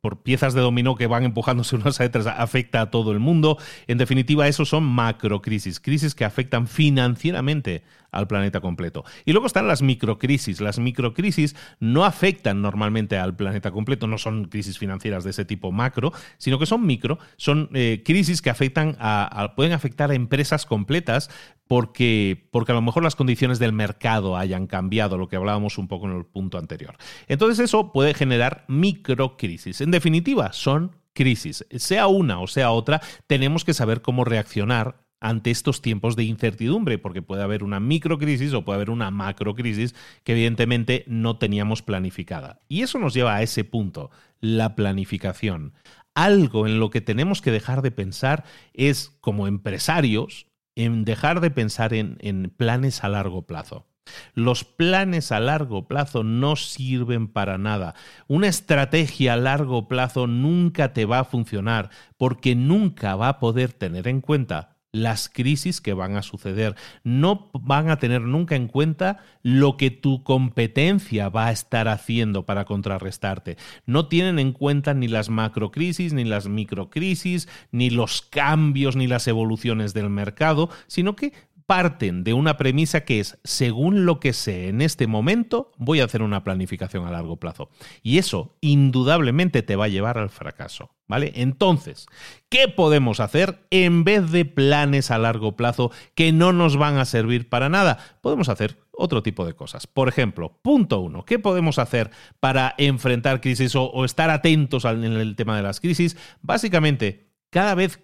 [0.00, 3.58] por, piezas de dominó que van empujándose unas a otras, afecta a todo el mundo.
[3.86, 9.04] En definitiva, eso son macrocrisis, crisis que afectan financieramente al planeta completo.
[9.24, 10.60] Y luego están las microcrisis.
[10.60, 15.72] Las microcrisis no afectan normalmente al planeta completo, no son crisis financieras de ese tipo
[15.72, 20.66] macro, sino que son micro, son eh, crisis que afectan a, pueden afectar a empresas
[20.66, 21.30] completas
[21.66, 25.88] porque, porque a lo mejor las condiciones del mercado hayan cambiado, lo que hablábamos un
[25.88, 26.96] poco en el punto anterior.
[27.28, 29.80] Entonces eso puede generar microcrisis.
[29.80, 31.64] En definitiva, son crisis.
[31.70, 36.98] Sea una o sea otra, tenemos que saber cómo reaccionar ante estos tiempos de incertidumbre,
[36.98, 39.94] porque puede haber una microcrisis o puede haber una macrocrisis
[40.24, 42.60] que evidentemente no teníamos planificada.
[42.68, 44.10] Y eso nos lleva a ese punto,
[44.40, 45.74] la planificación.
[46.14, 48.44] Algo en lo que tenemos que dejar de pensar
[48.74, 53.86] es, como empresarios, en dejar de pensar en, en planes a largo plazo.
[54.34, 57.94] Los planes a largo plazo no sirven para nada.
[58.26, 63.72] Una estrategia a largo plazo nunca te va a funcionar porque nunca va a poder
[63.72, 66.76] tener en cuenta las crisis que van a suceder.
[67.02, 72.44] No van a tener nunca en cuenta lo que tu competencia va a estar haciendo
[72.44, 73.56] para contrarrestarte.
[73.86, 79.26] No tienen en cuenta ni las macrocrisis, ni las microcrisis, ni los cambios, ni las
[79.26, 81.32] evoluciones del mercado, sino que
[81.72, 86.04] parten de una premisa que es, según lo que sé en este momento, voy a
[86.04, 87.70] hacer una planificación a largo plazo.
[88.02, 90.90] Y eso indudablemente te va a llevar al fracaso.
[91.08, 91.32] ¿Vale?
[91.34, 92.08] Entonces,
[92.50, 97.06] ¿qué podemos hacer en vez de planes a largo plazo que no nos van a
[97.06, 97.98] servir para nada?
[98.20, 99.86] Podemos hacer otro tipo de cosas.
[99.86, 105.36] Por ejemplo, punto uno, ¿qué podemos hacer para enfrentar crisis o, estar atentos en el
[105.36, 106.18] tema de las crisis?
[106.42, 107.96] Básicamente, cada vez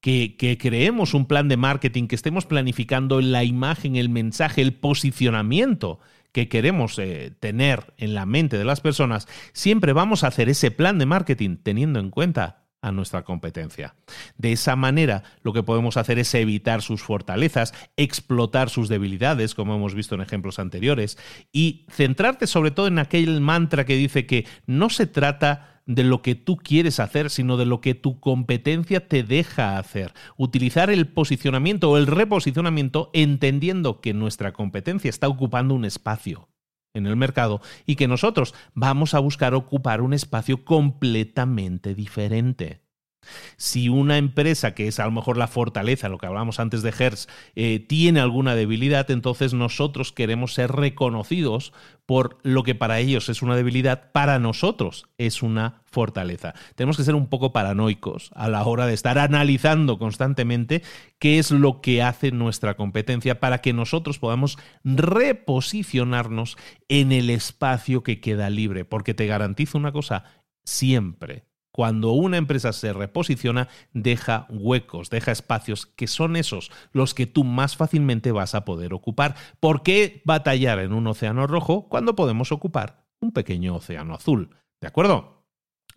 [0.00, 6.00] que creemos un plan de marketing, que estemos planificando la imagen, el mensaje, el posicionamiento
[6.32, 10.70] que queremos eh, tener en la mente de las personas, siempre vamos a hacer ese
[10.70, 13.94] plan de marketing teniendo en cuenta a nuestra competencia.
[14.38, 19.74] De esa manera, lo que podemos hacer es evitar sus fortalezas, explotar sus debilidades, como
[19.74, 21.18] hemos visto en ejemplos anteriores,
[21.52, 26.22] y centrarte sobre todo en aquel mantra que dice que no se trata de lo
[26.22, 30.14] que tú quieres hacer, sino de lo que tu competencia te deja hacer.
[30.36, 36.48] Utilizar el posicionamiento o el reposicionamiento entendiendo que nuestra competencia está ocupando un espacio
[36.94, 42.82] en el mercado y que nosotros vamos a buscar ocupar un espacio completamente diferente.
[43.56, 46.94] Si una empresa, que es a lo mejor la fortaleza, lo que hablábamos antes de
[46.96, 51.72] Hertz, eh, tiene alguna debilidad, entonces nosotros queremos ser reconocidos
[52.10, 56.54] por lo que para ellos es una debilidad, para nosotros es una fortaleza.
[56.74, 60.82] Tenemos que ser un poco paranoicos a la hora de estar analizando constantemente
[61.20, 66.56] qué es lo que hace nuestra competencia para que nosotros podamos reposicionarnos
[66.88, 68.84] en el espacio que queda libre.
[68.84, 70.24] Porque te garantizo una cosa,
[70.64, 77.26] siempre cuando una empresa se reposiciona, deja huecos, deja espacios que son esos los que
[77.26, 79.36] tú más fácilmente vas a poder ocupar.
[79.60, 84.50] ¿Por qué batallar en un océano rojo cuando podemos ocupar un pequeño océano azul?
[84.80, 85.44] ¿De acuerdo?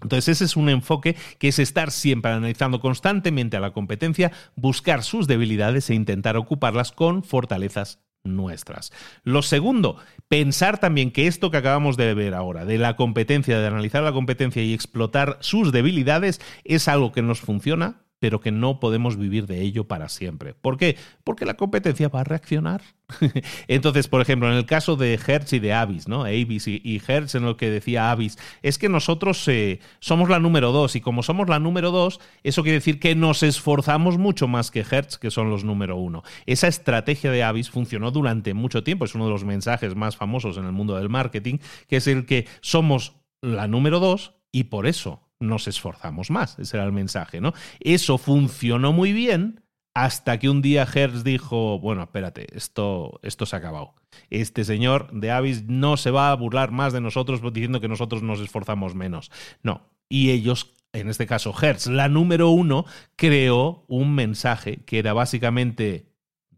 [0.01, 5.03] Entonces ese es un enfoque que es estar siempre analizando constantemente a la competencia, buscar
[5.03, 8.91] sus debilidades e intentar ocuparlas con fortalezas nuestras.
[9.23, 9.97] Lo segundo,
[10.27, 14.13] pensar también que esto que acabamos de ver ahora, de la competencia, de analizar la
[14.13, 19.47] competencia y explotar sus debilidades, es algo que nos funciona, pero que no podemos vivir
[19.47, 20.53] de ello para siempre.
[20.53, 20.95] ¿Por qué?
[21.25, 22.81] Porque la competencia va a reaccionar.
[23.67, 26.23] Entonces, por ejemplo, en el caso de Hertz y de Avis, ¿no?
[26.23, 30.71] Avis y, Hertz, en lo que decía Avis, es que nosotros eh, somos la número
[30.71, 34.71] dos y como somos la número dos, eso quiere decir que nos esforzamos mucho más
[34.71, 36.23] que Hertz, que son los número uno.
[36.45, 40.55] Esa estrategia de Avis funcionó durante mucho tiempo, es uno de los mensajes más famosos
[40.55, 41.57] en el mundo del marketing,
[41.89, 46.57] que es el que somos la número dos y por eso nos esforzamos más.
[46.59, 47.53] Ese era el mensaje, ¿no?
[47.79, 49.63] Eso funcionó muy bien
[49.93, 53.93] hasta que un día Hertz dijo, bueno, espérate, esto, esto se ha acabado.
[54.29, 58.23] Este señor de Avis no se va a burlar más de nosotros diciendo que nosotros
[58.23, 59.31] nos esforzamos menos.
[59.61, 59.81] No.
[60.09, 62.85] Y ellos, en este caso Hertz, la número uno,
[63.15, 66.07] creó un mensaje que era básicamente,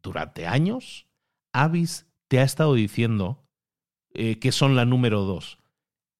[0.02, 1.08] durante años,
[1.52, 3.44] Avis te ha estado diciendo
[4.14, 5.58] eh, que son la número dos.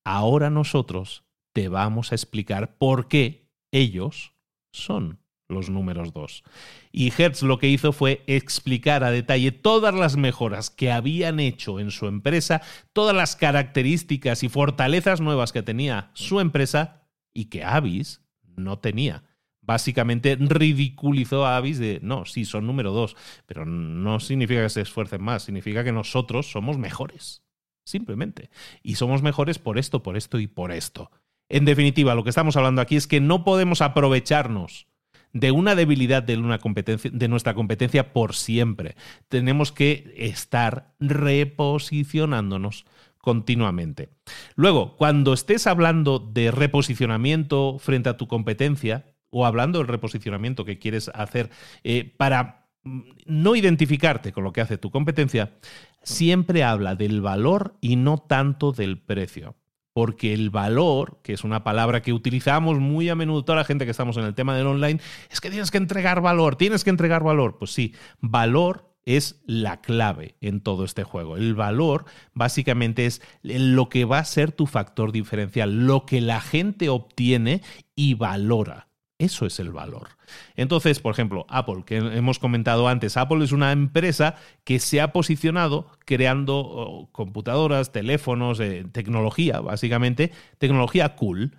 [0.04, 1.25] Ahora nosotros
[1.56, 4.34] te vamos a explicar por qué ellos
[4.74, 6.44] son los números dos.
[6.92, 11.80] Y Hertz lo que hizo fue explicar a detalle todas las mejoras que habían hecho
[11.80, 17.64] en su empresa, todas las características y fortalezas nuevas que tenía su empresa y que
[17.64, 19.24] Avis no tenía.
[19.62, 24.82] Básicamente ridiculizó a Avis de, no, sí, son número dos, pero no significa que se
[24.82, 27.44] esfuercen más, significa que nosotros somos mejores,
[27.86, 28.50] simplemente.
[28.84, 31.12] Y somos mejores por esto, por esto y por esto.
[31.50, 34.88] En definitiva, lo que estamos hablando aquí es que no podemos aprovecharnos
[35.36, 38.96] de una debilidad de, una competencia, de nuestra competencia por siempre.
[39.28, 42.86] Tenemos que estar reposicionándonos
[43.18, 44.10] continuamente.
[44.56, 50.80] Luego, cuando estés hablando de reposicionamiento frente a tu competencia o hablando del reposicionamiento que
[50.80, 51.50] quieres hacer
[51.84, 55.52] eh, para mm, no identificarte con lo que hace tu competencia,
[56.02, 59.56] siempre habla del valor y no tanto del precio
[59.96, 63.86] porque el valor, que es una palabra que utilizamos muy a menudo toda la gente
[63.86, 65.00] que estamos en el tema del online,
[65.32, 67.58] es que tienes que entregar valor, tienes que entregar valor.
[67.58, 71.38] Pues sí, valor es la clave en todo este juego.
[71.38, 76.42] El valor básicamente es lo que va a ser tu factor diferencial, lo que la
[76.42, 77.62] gente obtiene
[77.96, 78.90] y valora.
[79.18, 80.10] Eso es el valor.
[80.56, 85.12] Entonces, por ejemplo, Apple, que hemos comentado antes, Apple es una empresa que se ha
[85.12, 91.54] posicionado creando oh, computadoras, teléfonos, eh, tecnología, básicamente, tecnología cool.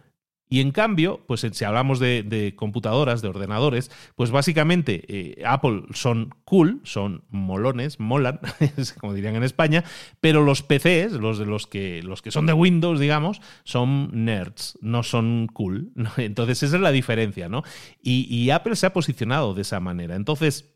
[0.48, 6.34] Y en cambio, pues si hablamos de, computadoras, de ordenadores, pues básicamente eh, Apple son
[6.44, 8.40] cool, son molones, molan,
[9.00, 9.82] como dirían en España,
[10.20, 15.02] pero los PCs, los los que, los que son de Windows, digamos, son nerds, no
[15.02, 15.90] son cool.
[16.16, 17.62] Entonces esa es la diferencia, ¿no?
[18.02, 20.14] y Apple se ha posicionado de esa manera.
[20.14, 20.75] Entonces,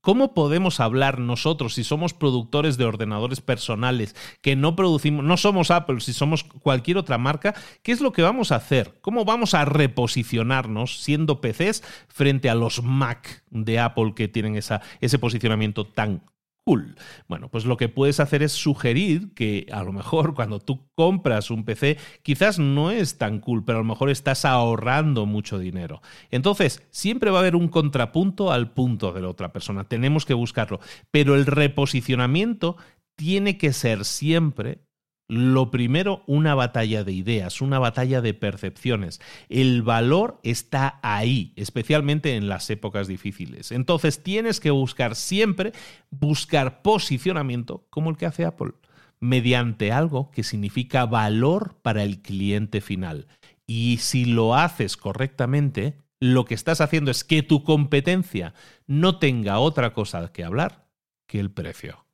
[0.00, 5.70] ¿Cómo podemos hablar nosotros si somos productores de ordenadores personales, que no producimos, no somos
[5.70, 7.54] Apple, si somos cualquier otra marca?
[7.82, 8.98] ¿Qué es lo que vamos a hacer?
[9.00, 14.80] ¿Cómo vamos a reposicionarnos siendo PCs frente a los Mac de Apple que tienen esa,
[15.00, 16.22] ese posicionamiento tan
[16.66, 16.96] cool.
[17.28, 21.50] Bueno, pues lo que puedes hacer es sugerir que a lo mejor cuando tú compras
[21.52, 26.02] un PC quizás no es tan cool, pero a lo mejor estás ahorrando mucho dinero.
[26.32, 29.84] Entonces, siempre va a haber un contrapunto al punto de la otra persona.
[29.84, 30.80] Tenemos que buscarlo.
[31.12, 32.76] Pero el reposicionamiento
[33.14, 34.80] tiene que ser siempre
[35.28, 39.20] lo primero, una batalla de ideas, una batalla de percepciones.
[39.48, 43.72] El valor está ahí, especialmente en las épocas difíciles.
[43.72, 45.72] Entonces tienes que buscar siempre,
[46.10, 48.72] buscar posicionamiento como el que hace Apple,
[49.18, 53.26] mediante algo que significa valor para el cliente final.
[53.66, 58.54] Y si lo haces correctamente, lo que estás haciendo es que tu competencia
[58.86, 60.86] no tenga otra cosa que hablar
[61.26, 62.06] que el precio.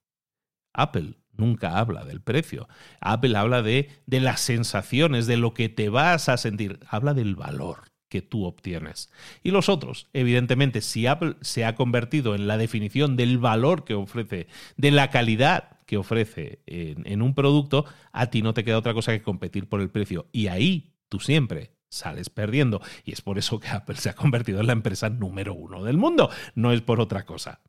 [0.73, 2.69] Apple nunca habla del precio.
[3.01, 6.81] Apple habla de, de las sensaciones, de lo que te vas a sentir.
[6.89, 9.11] Habla del valor que tú obtienes.
[9.43, 13.95] Y los otros, evidentemente, si Apple se ha convertido en la definición del valor que
[13.95, 18.79] ofrece, de la calidad que ofrece en, en un producto, a ti no te queda
[18.79, 20.27] otra cosa que competir por el precio.
[20.31, 22.81] Y ahí tú siempre sales perdiendo.
[23.05, 25.99] Y es por eso que Apple se ha convertido en la empresa número uno del
[25.99, 27.61] mundo, no es por otra cosa.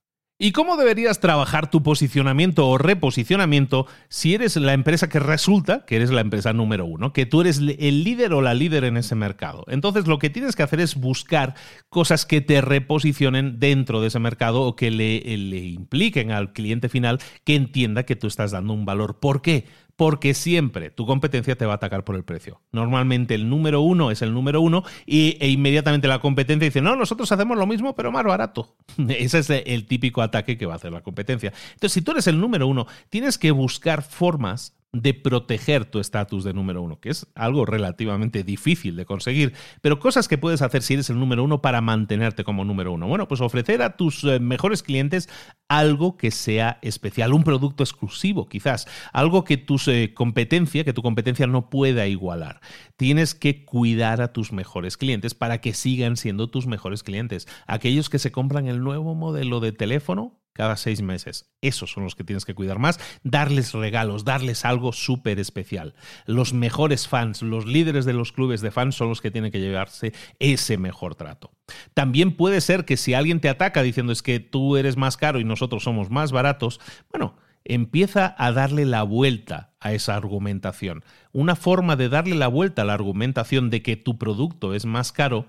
[0.43, 5.95] ¿Y cómo deberías trabajar tu posicionamiento o reposicionamiento si eres la empresa que resulta que
[5.95, 9.15] eres la empresa número uno, que tú eres el líder o la líder en ese
[9.15, 9.63] mercado?
[9.69, 11.55] Entonces lo que tienes que hacer es buscar
[11.87, 17.19] cosas que te reposicionen dentro de ese mercado o que le, impliquen al cliente final
[17.45, 19.21] que entienda que tú estás dando un valor.
[19.21, 19.65] ¿Por qué?
[20.03, 22.59] Porque siempre tu competencia te va a atacar por el precio.
[22.73, 26.97] Normalmente el número uno es el número uno y, e inmediatamente la competencia dice, no,
[26.97, 28.75] nosotros hacemos lo mismo pero más barato.
[29.07, 31.53] Ese es el típico ataque que va a hacer la competencia.
[31.75, 36.43] Entonces, si tú eres el número uno, tienes que buscar formas de proteger tu estatus
[36.43, 40.83] de número uno, que es algo relativamente difícil de conseguir, pero cosas que puedes hacer
[40.83, 43.07] si eres el número uno para mantenerte como número uno.
[43.07, 45.29] Bueno, pues ofrecer a tus eh, mejores clientes
[45.67, 51.01] algo que sea especial, un producto exclusivo quizás, algo que tu eh, competencia, que tu
[51.01, 52.61] competencia no pueda igualar.
[52.95, 57.47] Tienes que cuidar a tus mejores clientes para que sigan siendo tus mejores clientes.
[57.65, 61.51] Aquellos que se compran el nuevo modelo de teléfono, cada seis meses.
[61.61, 65.95] Esos son los que tienes que cuidar más, darles regalos, darles algo súper especial.
[66.25, 69.59] Los mejores fans, los líderes de los clubes de fans son los que tienen que
[69.59, 71.51] llevarse ese mejor trato.
[71.93, 75.39] También puede ser que si alguien te ataca diciendo es que tú eres más caro
[75.39, 76.79] y nosotros somos más baratos,
[77.11, 77.35] bueno,
[77.65, 81.03] empieza a darle la vuelta a esa argumentación.
[81.31, 85.11] Una forma de darle la vuelta a la argumentación de que tu producto es más
[85.11, 85.47] caro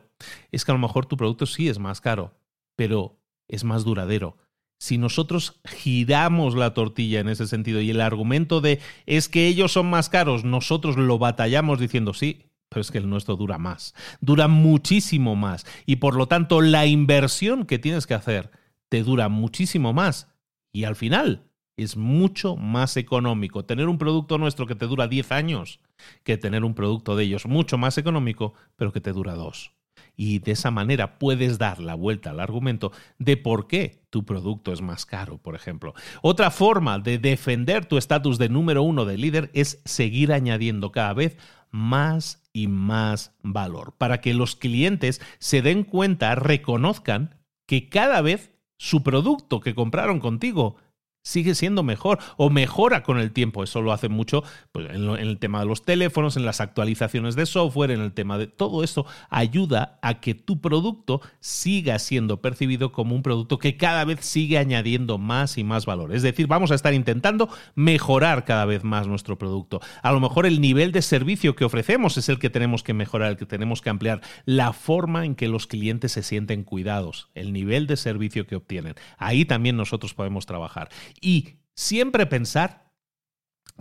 [0.52, 2.34] es que a lo mejor tu producto sí es más caro,
[2.76, 4.36] pero es más duradero
[4.84, 9.72] si nosotros giramos la tortilla en ese sentido y el argumento de es que ellos
[9.72, 13.94] son más caros, nosotros lo batallamos diciendo sí, pero es que el nuestro dura más,
[14.20, 18.50] dura muchísimo más y por lo tanto la inversión que tienes que hacer
[18.90, 20.28] te dura muchísimo más
[20.70, 25.32] y al final es mucho más económico tener un producto nuestro que te dura 10
[25.32, 25.80] años
[26.24, 29.73] que tener un producto de ellos mucho más económico pero que te dura 2
[30.16, 34.72] y de esa manera puedes dar la vuelta al argumento de por qué tu producto
[34.72, 35.94] es más caro, por ejemplo.
[36.22, 41.14] Otra forma de defender tu estatus de número uno de líder es seguir añadiendo cada
[41.14, 41.36] vez
[41.70, 47.34] más y más valor para que los clientes se den cuenta, reconozcan
[47.66, 50.76] que cada vez su producto que compraron contigo
[51.24, 53.64] sigue siendo mejor o mejora con el tiempo.
[53.64, 57.46] Eso lo hace mucho pues, en, el tema de los teléfonos, en las actualizaciones de
[57.46, 62.92] software, en el tema de todo esto ayuda a que tu producto siga siendo percibido
[62.92, 66.14] como un producto que cada vez sigue añadiendo más y más valor.
[66.14, 69.80] Es decir, vamos a estar intentando mejorar cada vez más nuestro producto.
[70.02, 73.30] A lo mejor el nivel de servicio que ofrecemos es el que tenemos que mejorar,
[73.30, 77.54] el que tenemos que ampliar, la forma en que los clientes se sienten cuidados, el
[77.54, 78.94] nivel de servicio que obtienen.
[79.16, 80.90] Ahí también nosotros podemos trabajar
[81.20, 82.92] y siempre pensar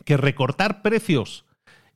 [0.05, 1.45] que recortar precios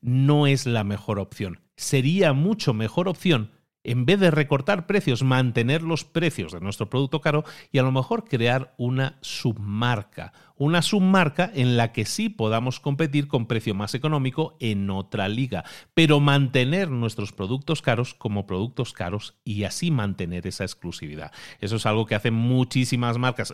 [0.02, 1.62] no es la mejor opción.
[1.76, 3.52] Sería mucho mejor opción,
[3.84, 7.92] en vez de recortar precios, mantener los precios de nuestro producto caro y a lo
[7.92, 10.34] mejor crear una submarca.
[10.58, 15.64] Una submarca en la que sí podamos competir con precio más económico en otra liga,
[15.94, 21.32] pero mantener nuestros productos caros como productos caros y así mantener esa exclusividad.
[21.62, 23.54] Eso es algo que hacen muchísimas marcas.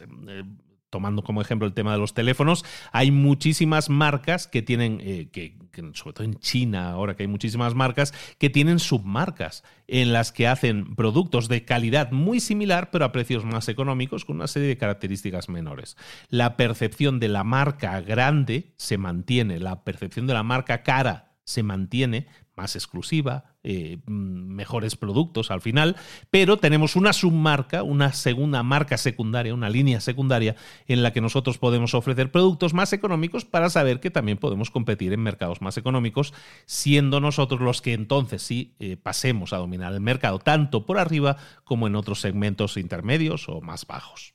[0.94, 5.58] Tomando como ejemplo el tema de los teléfonos, hay muchísimas marcas que tienen, eh, que,
[5.96, 10.48] sobre todo en China, ahora que hay muchísimas marcas, que tienen submarcas en las que
[10.48, 14.78] hacen productos de calidad muy similar, pero a precios más económicos, con una serie de
[14.78, 15.98] características menores.
[16.30, 21.64] La percepción de la marca grande se mantiene, la percepción de la marca cara se
[21.64, 25.95] mantiene, más exclusiva, eh, mejores productos al final,
[26.30, 30.56] pero tenemos una submarca, una segunda marca secundaria, una línea secundaria
[30.88, 35.14] en la que nosotros podemos ofrecer productos más económicos para saber que también podemos competir
[35.14, 36.34] en mercados más económicos,
[36.66, 41.38] siendo nosotros los que entonces sí eh, pasemos a dominar el mercado, tanto por arriba
[41.64, 44.33] como en otros segmentos intermedios o más bajos.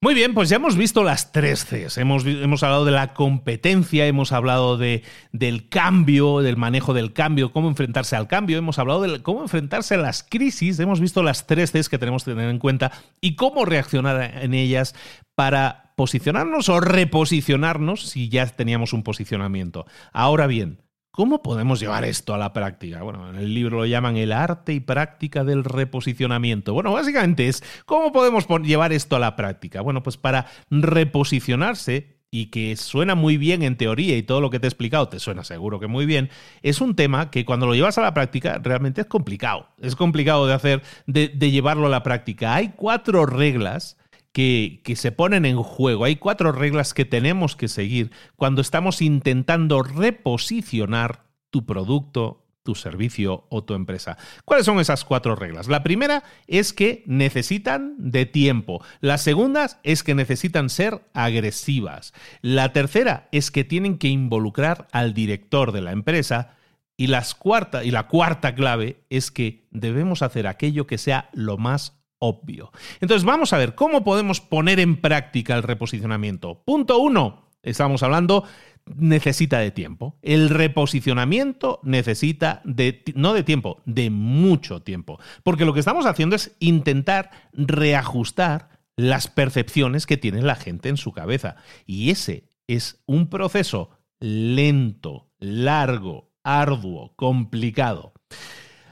[0.00, 1.98] Muy bien, pues ya hemos visto las tres Cs.
[1.98, 7.50] Hemos, hemos hablado de la competencia, hemos hablado de, del cambio, del manejo del cambio,
[7.50, 11.48] cómo enfrentarse al cambio, hemos hablado de cómo enfrentarse a las crisis, hemos visto las
[11.48, 14.94] tres Cs que tenemos que tener en cuenta y cómo reaccionar en ellas
[15.34, 19.84] para posicionarnos o reposicionarnos si ya teníamos un posicionamiento.
[20.12, 20.78] Ahora bien,
[21.18, 23.02] ¿Cómo podemos llevar esto a la práctica?
[23.02, 26.74] Bueno, en el libro lo llaman el arte y práctica del reposicionamiento.
[26.74, 29.80] Bueno, básicamente es cómo podemos llevar esto a la práctica.
[29.80, 34.60] Bueno, pues para reposicionarse y que suena muy bien en teoría y todo lo que
[34.60, 36.30] te he explicado te suena seguro que muy bien,
[36.62, 39.70] es un tema que cuando lo llevas a la práctica realmente es complicado.
[39.80, 42.54] Es complicado de hacer, de, llevarlo a la práctica.
[42.54, 43.96] Hay cuatro reglas
[44.32, 46.04] que, se ponen en juego.
[46.04, 53.46] Hay cuatro reglas que tenemos que seguir cuando estamos intentando reposicionar tu producto, tu servicio
[53.48, 54.18] o tu empresa.
[54.44, 55.68] ¿Cuáles son esas cuatro reglas?
[55.68, 58.84] La primera es que necesitan de tiempo.
[59.00, 62.12] La segunda es que necesitan ser agresivas.
[62.42, 66.54] La tercera es que tienen que involucrar al director de la empresa.
[67.00, 71.56] Y, las cuarta, y la cuarta clave es que debemos hacer aquello que sea lo
[71.56, 72.72] más obvio.
[73.00, 76.62] Entonces vamos a ver cómo podemos poner en práctica el reposicionamiento.
[76.64, 77.48] Punto uno.
[77.62, 78.44] Estamos hablando
[78.96, 80.16] necesita de tiempo.
[80.22, 85.18] El reposicionamiento necesita de, no de tiempo, de mucho tiempo.
[85.42, 90.96] Porque lo que estamos haciendo es intentar reajustar las percepciones que tiene la gente en
[90.96, 91.56] su cabeza.
[91.86, 93.90] Y ese es un proceso
[94.20, 98.12] lento, largo, arduo, complicado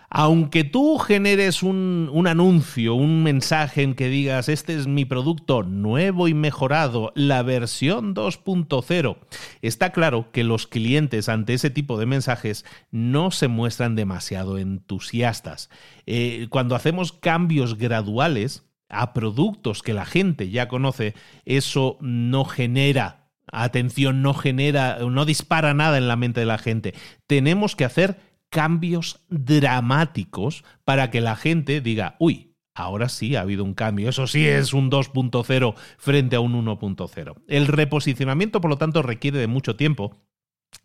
[0.08, 6.28] aunque tú generes un, anuncio, un mensaje en que digas, este es mi producto nuevo
[6.28, 9.18] y mejorado, la versión 2.0,
[9.62, 15.70] está claro que los clientes ante ese tipo de mensajes no se muestran demasiado entusiastas.
[16.06, 23.26] Eh, cuando hacemos cambios graduales a productos que la gente ya conoce, eso no genera
[23.52, 26.94] atención, no genera, no dispara nada en la mente de la gente.
[27.26, 28.18] Tenemos que hacer
[28.50, 34.08] cambios dramáticos para que la gente diga, uy, ahora sí ha habido un cambio.
[34.08, 37.34] Eso sí es un 2.0 frente a un 1.0.
[37.48, 40.22] El reposicionamiento, por lo tanto, requiere de mucho tiempo.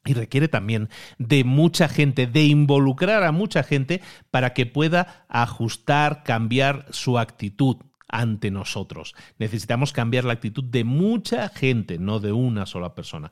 [0.05, 6.23] Y requiere también de mucha gente, de involucrar a mucha gente para que pueda ajustar,
[6.23, 9.15] cambiar su actitud ante nosotros.
[9.37, 13.31] Necesitamos cambiar la actitud de mucha gente, no de una sola persona.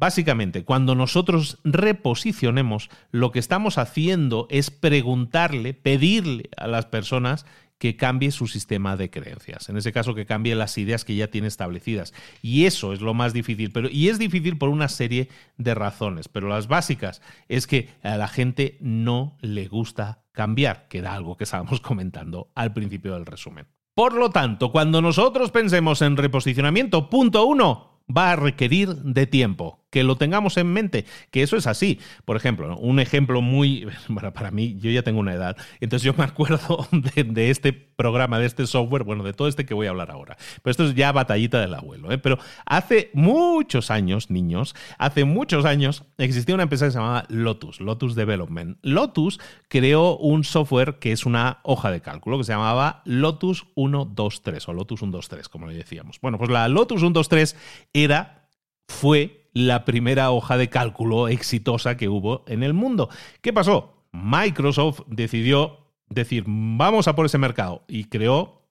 [0.00, 7.44] Básicamente, cuando nosotros reposicionemos, lo que estamos haciendo es preguntarle, pedirle a las personas
[7.76, 9.68] que cambie su sistema de creencias.
[9.68, 12.14] En ese caso, que cambie las ideas que ya tiene establecidas.
[12.40, 13.72] Y eso es lo más difícil.
[13.72, 15.28] Pero, y es difícil por una serie
[15.58, 16.28] de razones.
[16.28, 21.36] Pero las básicas es que a la gente no le gusta cambiar, que era algo
[21.36, 23.66] que estábamos comentando al principio del resumen.
[23.94, 29.79] Por lo tanto, cuando nosotros pensemos en reposicionamiento, punto uno, va a requerir de tiempo
[29.90, 31.98] que lo tengamos en mente, que eso es así.
[32.24, 36.14] Por ejemplo, un ejemplo muy, bueno, para mí, yo ya tengo una edad, entonces yo
[36.14, 39.90] me acuerdo de, este programa, de este software, bueno, de todo este que voy a
[39.90, 40.36] hablar ahora.
[40.62, 42.18] Pero esto es ya batallita del abuelo, ¿eh?
[42.18, 47.80] Pero hace muchos años, niños, hace muchos años existía una empresa que se llamaba Lotus,
[47.80, 48.78] Lotus Development.
[48.82, 54.68] Lotus creó un software que es una hoja de cálculo que se llamaba Lotus 123
[54.68, 56.20] o Lotus 123, como le decíamos.
[56.20, 57.56] Bueno, pues la Lotus 123
[57.92, 58.48] era,
[58.88, 63.08] fue la primera hoja de cálculo exitosa que hubo en el mundo.
[63.40, 64.06] ¿Qué pasó?
[64.12, 65.78] Microsoft decidió
[66.08, 68.66] decir, vamos a por ese mercado y creó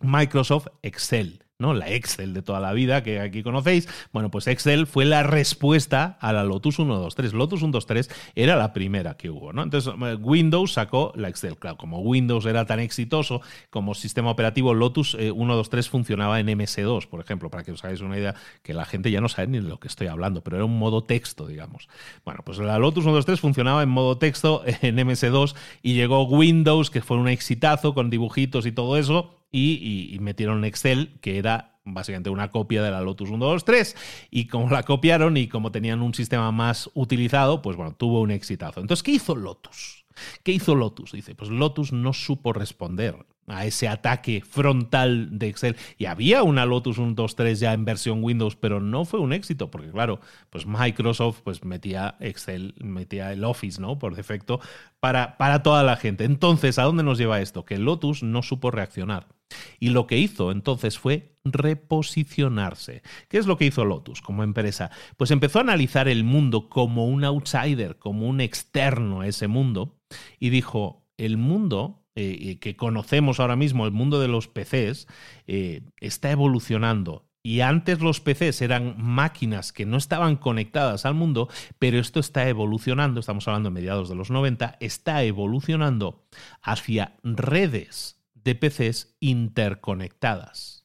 [0.00, 1.44] Microsoft Excel.
[1.60, 1.74] ¿No?
[1.74, 3.88] La Excel de toda la vida que aquí conocéis.
[4.12, 7.34] Bueno, pues Excel fue la respuesta a la Lotus 123.
[7.34, 9.62] Lotus 123 era la primera que hubo, ¿no?
[9.62, 11.56] Entonces eh, Windows sacó la Excel.
[11.56, 17.06] Claro, como Windows era tan exitoso como sistema operativo, Lotus 123 eh, funcionaba en MS2,
[17.06, 19.60] por ejemplo, para que os hagáis una idea que la gente ya no sabe ni
[19.60, 21.88] de lo que estoy hablando, pero era un modo texto, digamos.
[22.24, 27.02] Bueno, pues la Lotus 123 funcionaba en modo texto en MS2 y llegó Windows, que
[27.02, 32.50] fue un exitazo con dibujitos y todo eso, y, metieron Excel, que era básicamente una
[32.50, 33.96] copia de la Lotus 123
[34.30, 38.30] y como la copiaron y como tenían un sistema más utilizado, pues bueno, tuvo un
[38.30, 38.80] exitazo.
[38.80, 40.04] Entonces, ¿qué hizo Lotus?
[40.42, 41.12] ¿Qué hizo Lotus?
[41.12, 45.76] Dice, pues Lotus no supo responder a ese ataque frontal de Excel.
[45.98, 49.90] Y había una Lotus 123 ya en versión Windows, pero no fue un éxito, porque
[49.90, 50.20] claro,
[50.50, 53.98] pues Microsoft pues metía Excel, metía el Office, ¿no?
[53.98, 54.60] Por defecto,
[55.00, 56.24] para, para toda la gente.
[56.24, 57.64] Entonces, ¿a dónde nos lleva esto?
[57.64, 59.26] Que Lotus no supo reaccionar.
[59.78, 63.02] Y lo que hizo entonces fue reposicionarse.
[63.28, 64.90] ¿Qué es lo que hizo Lotus como empresa?
[65.16, 69.96] Pues empezó a analizar el mundo como un outsider, como un externo a ese mundo,
[70.38, 75.06] y dijo, el mundo eh, que conocemos ahora mismo, el mundo de los PCs,
[75.46, 77.26] eh, está evolucionando.
[77.42, 81.48] Y antes los PCs eran máquinas que no estaban conectadas al mundo,
[81.78, 86.26] pero esto está evolucionando, estamos hablando de mediados de los 90, está evolucionando
[86.60, 90.80] hacia redes de PCs interconectadas.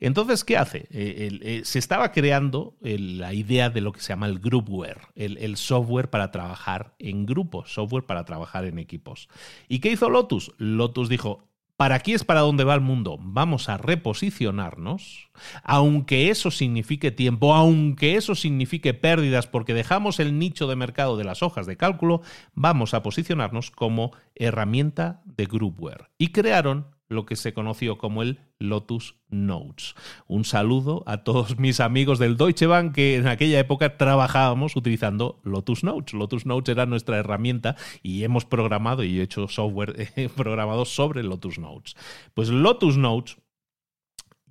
[0.00, 0.86] Entonces, ¿qué hace?
[0.90, 5.56] Eh, eh, se estaba creando la idea de lo que se llama el groupware, el,
[5.56, 9.28] software para trabajar en grupos, software para trabajar en equipos.
[9.68, 10.52] ¿Y qué hizo Lotus?
[10.58, 11.51] Lotus dijo,
[11.82, 13.18] para aquí es para donde va el mundo.
[13.20, 15.30] Vamos a reposicionarnos,
[15.64, 21.24] aunque eso signifique tiempo, aunque eso signifique pérdidas porque dejamos el nicho de mercado de
[21.24, 22.22] las hojas de cálculo,
[22.54, 26.08] vamos a posicionarnos como herramienta de groupware.
[26.18, 29.94] Y crearon lo que se conoció como el Lotus Notes.
[30.26, 35.40] Un saludo a todos mis amigos del Deutsche Bank que en aquella época trabajábamos utilizando
[35.44, 36.14] Lotus Notes.
[36.14, 39.94] Lotus Notes era nuestra herramienta y hemos programado y hecho software
[40.36, 41.94] programado sobre Lotus Notes.
[42.34, 43.36] Pues Lotus Notes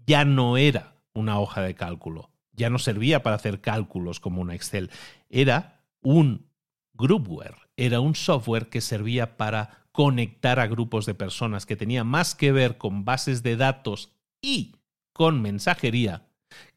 [0.06, 4.56] ya no era una hoja de cálculo, ya no servía para hacer cálculos como una
[4.56, 4.90] Excel,
[5.30, 6.50] era un
[6.94, 12.36] groupware, era un software que servía para conectar a grupos de personas, que tenía más
[12.36, 14.76] que ver con bases de datos y
[15.14, 16.28] con mensajería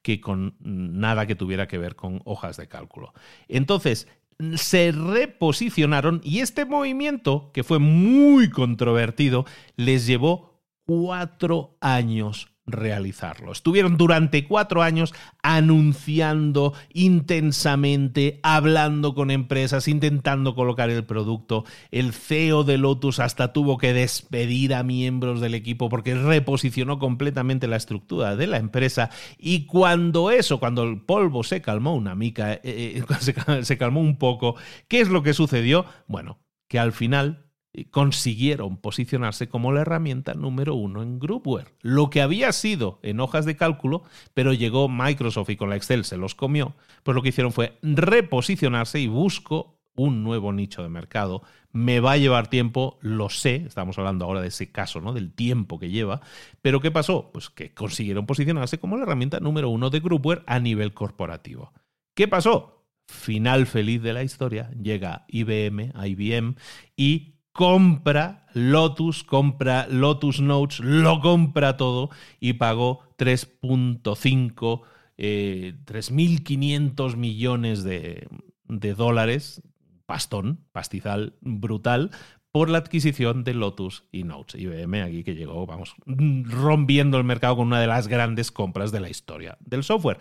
[0.03, 3.13] que con nada que tuviera que ver con hojas de cálculo.
[3.49, 4.09] Entonces,
[4.57, 9.47] se reposicionaron y este movimiento, que fue muy controvertido,
[9.77, 13.53] les llevó cuatro años realizarlo.
[13.53, 21.65] Estuvieron durante cuatro años anunciando intensamente, hablando con empresas, intentando colocar el producto.
[21.91, 27.67] El CEO de Lotus hasta tuvo que despedir a miembros del equipo porque reposicionó completamente
[27.67, 29.11] la estructura de la empresa.
[29.39, 33.05] Y cuando eso, cuando el polvo se calmó una mica, eh, eh,
[33.65, 34.57] se calmó un poco,
[34.89, 35.85] ¿qué es lo que sucedió?
[36.07, 36.39] Bueno,
[36.69, 37.44] que al final
[37.91, 41.75] consiguieron posicionarse como la herramienta número uno en Groupware.
[41.81, 46.05] Lo que había sido en hojas de cálculo, pero llegó Microsoft y con la Excel
[46.05, 50.89] se los comió, pues lo que hicieron fue reposicionarse y busco un nuevo nicho de
[50.89, 51.43] mercado.
[51.73, 55.13] Me va a llevar tiempo, lo sé, estamos hablando ahora de ese caso, ¿no?
[55.13, 56.21] Del tiempo que lleva.
[56.63, 57.31] Pero ¿qué pasó?
[57.33, 61.73] Pues que consiguieron posicionarse como la herramienta número uno de Groupware a nivel corporativo.
[62.15, 62.85] ¿Qué pasó?
[63.07, 66.55] Final feliz de la historia, llega IBM, IBM
[66.97, 74.83] y compra Lotus, compra Lotus Notes, lo compra todo y pagó 3.5,
[75.17, 78.27] eh, 3.500 millones de,
[78.65, 79.63] de dólares,
[80.05, 82.11] pastón, pastizal brutal,
[82.51, 84.61] por la adquisición de Lotus y Notes.
[84.61, 88.99] IBM aquí que llegó, vamos, rompiendo el mercado con una de las grandes compras de
[88.99, 90.19] la historia del software.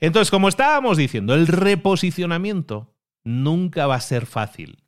[0.00, 4.81] Entonces, como estábamos diciendo, el reposicionamiento nunca va a ser fácil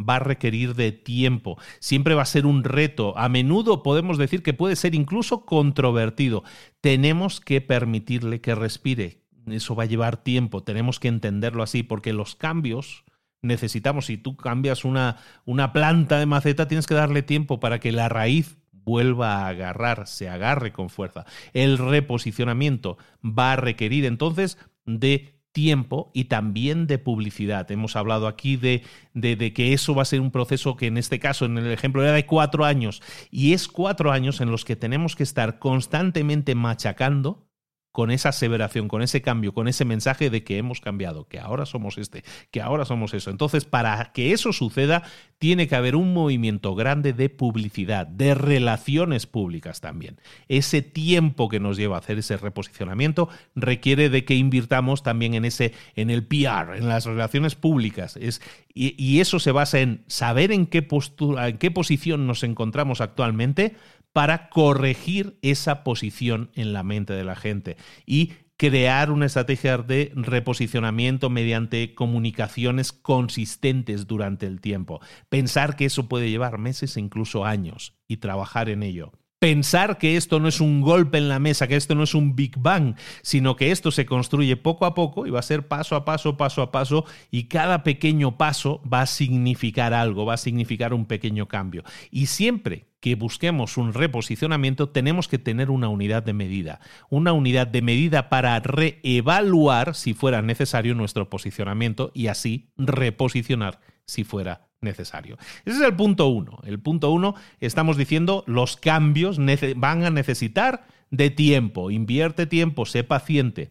[0.00, 4.42] va a requerir de tiempo, siempre va a ser un reto, a menudo podemos decir
[4.42, 6.42] que puede ser incluso controvertido.
[6.80, 12.12] Tenemos que permitirle que respire, eso va a llevar tiempo, tenemos que entenderlo así, porque
[12.12, 13.04] los cambios
[13.42, 17.92] necesitamos, si tú cambias una, una planta de maceta, tienes que darle tiempo para que
[17.92, 21.24] la raíz vuelva a agarrar, se agarre con fuerza.
[21.52, 27.70] El reposicionamiento va a requerir entonces de tiempo y también de publicidad.
[27.70, 28.82] Hemos hablado aquí de,
[29.14, 32.02] de, que eso va a ser un proceso que en este caso, en el ejemplo,
[32.02, 33.00] era de cuatro años.
[33.30, 37.46] Y es cuatro años en los que tenemos que estar constantemente machacando
[37.94, 41.64] con esa aseveración, con ese cambio, con ese mensaje de que hemos cambiado, que ahora
[41.64, 43.30] somos este, que ahora somos eso.
[43.30, 45.04] Entonces, para que eso suceda,
[45.38, 50.20] tiene que haber un movimiento grande de publicidad, de relaciones públicas también.
[50.48, 55.44] Ese tiempo que nos lleva a hacer ese reposicionamiento requiere de que invirtamos también en
[55.44, 58.16] ese, en el PR, en las relaciones públicas.
[58.16, 58.42] Es,
[58.74, 63.00] y, y eso se basa en saber en qué postura, en qué posición nos encontramos
[63.00, 63.76] actualmente
[64.14, 70.12] para corregir esa posición en la mente de la gente y crear una estrategia de
[70.14, 75.00] reposicionamiento mediante comunicaciones consistentes durante el tiempo.
[75.28, 79.12] Pensar que eso puede llevar meses e incluso años y trabajar en ello
[79.44, 82.34] pensar que esto no es un golpe en la mesa, que esto no es un
[82.34, 85.96] Big Bang, sino que esto se construye poco a poco y va a ser paso
[85.96, 90.38] a paso, paso a paso, y cada pequeño paso va a significar algo, va a
[90.38, 91.84] significar un pequeño cambio.
[92.10, 96.80] Y siempre que busquemos un reposicionamiento, tenemos que tener una unidad de medida,
[97.10, 104.24] una unidad de medida para reevaluar si fuera necesario nuestro posicionamiento y así reposicionar si
[104.24, 105.36] fuera necesario.
[105.64, 106.60] Ese es el punto uno.
[106.64, 109.38] El punto uno, estamos diciendo, los cambios
[109.76, 111.90] van a necesitar de tiempo.
[111.90, 113.70] Invierte tiempo, sé paciente.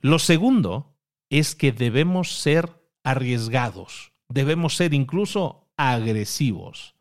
[0.00, 0.96] Lo segundo
[1.30, 2.70] es que debemos ser
[3.02, 6.94] arriesgados, debemos ser incluso agresivos.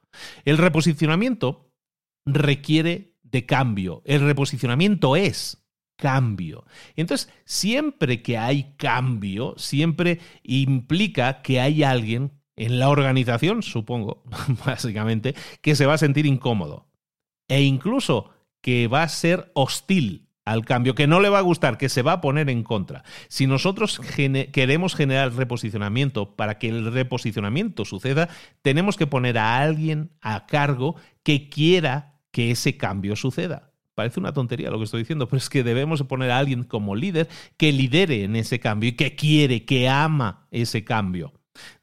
[0.45, 1.71] El reposicionamiento
[2.25, 4.01] requiere de cambio.
[4.05, 5.63] El reposicionamiento es
[5.97, 6.65] cambio.
[6.95, 14.23] Entonces, siempre que hay cambio, siempre implica que hay alguien en la organización, supongo,
[14.65, 16.87] básicamente, que se va a sentir incómodo.
[17.47, 18.29] E incluso
[18.61, 22.01] que va a ser hostil al cambio, que no le va a gustar, que se
[22.01, 23.03] va a poner en contra.
[23.27, 24.01] Si nosotros
[24.51, 28.29] queremos generar reposicionamiento, para que el reposicionamiento suceda,
[28.61, 33.71] tenemos que poner a alguien a cargo que quiera que ese cambio suceda.
[33.95, 36.95] Parece una tontería lo que estoy diciendo, pero es que debemos poner a alguien como
[36.95, 41.31] líder que lidere en ese cambio y que quiere, que ama ese cambio.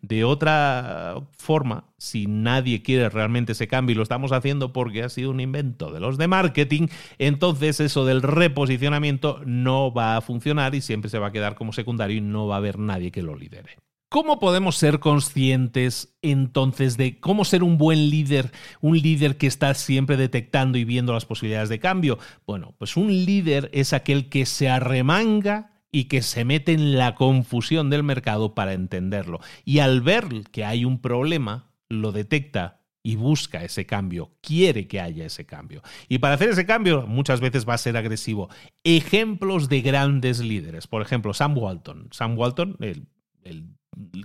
[0.01, 5.09] De otra forma, si nadie quiere realmente ese cambio y lo estamos haciendo porque ha
[5.09, 10.75] sido un invento de los de marketing, entonces eso del reposicionamiento no va a funcionar
[10.75, 13.23] y siempre se va a quedar como secundario y no va a haber nadie que
[13.23, 13.77] lo lidere.
[14.12, 18.51] ¿Cómo podemos ser conscientes entonces de cómo ser un buen líder,
[18.81, 22.18] un líder que está siempre detectando y viendo las posibilidades de cambio?
[22.45, 27.14] Bueno, pues un líder es aquel que se arremanga y que se mete en la
[27.14, 29.41] confusión del mercado para entenderlo.
[29.64, 35.01] Y al ver que hay un problema, lo detecta y busca ese cambio, quiere que
[35.01, 35.82] haya ese cambio.
[36.09, 38.51] Y para hacer ese cambio muchas veces va a ser agresivo.
[38.84, 42.09] Ejemplos de grandes líderes, por ejemplo, Sam Walton.
[42.12, 43.07] Sam Walton, el,
[43.43, 43.68] el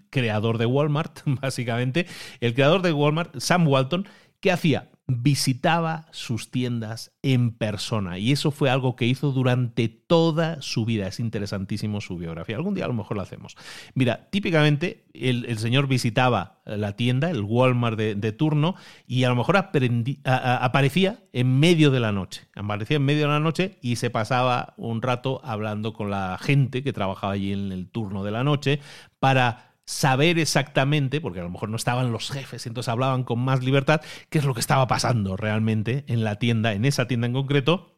[0.09, 2.05] creador de Walmart, básicamente,
[2.41, 4.07] el creador de Walmart, Sam Walton,
[4.39, 4.91] ¿qué hacía?
[5.07, 11.07] Visitaba sus tiendas en persona y eso fue algo que hizo durante toda su vida.
[11.07, 12.55] Es interesantísimo su biografía.
[12.55, 13.55] Algún día a lo mejor lo hacemos.
[13.93, 18.75] Mira, típicamente el, señor visitaba la tienda, el Walmart de, turno,
[19.07, 22.47] y a lo mejor aparecía en medio de la noche.
[22.55, 26.83] Aparecía en medio de la noche y se pasaba un rato hablando con la gente
[26.83, 28.79] que trabajaba allí en el turno de la noche
[29.19, 33.63] para saber exactamente, porque a lo mejor no estaban los jefes, entonces hablaban con más
[33.63, 37.33] libertad, qué es lo que estaba pasando realmente en la tienda, en esa tienda en
[37.33, 37.95] concreto,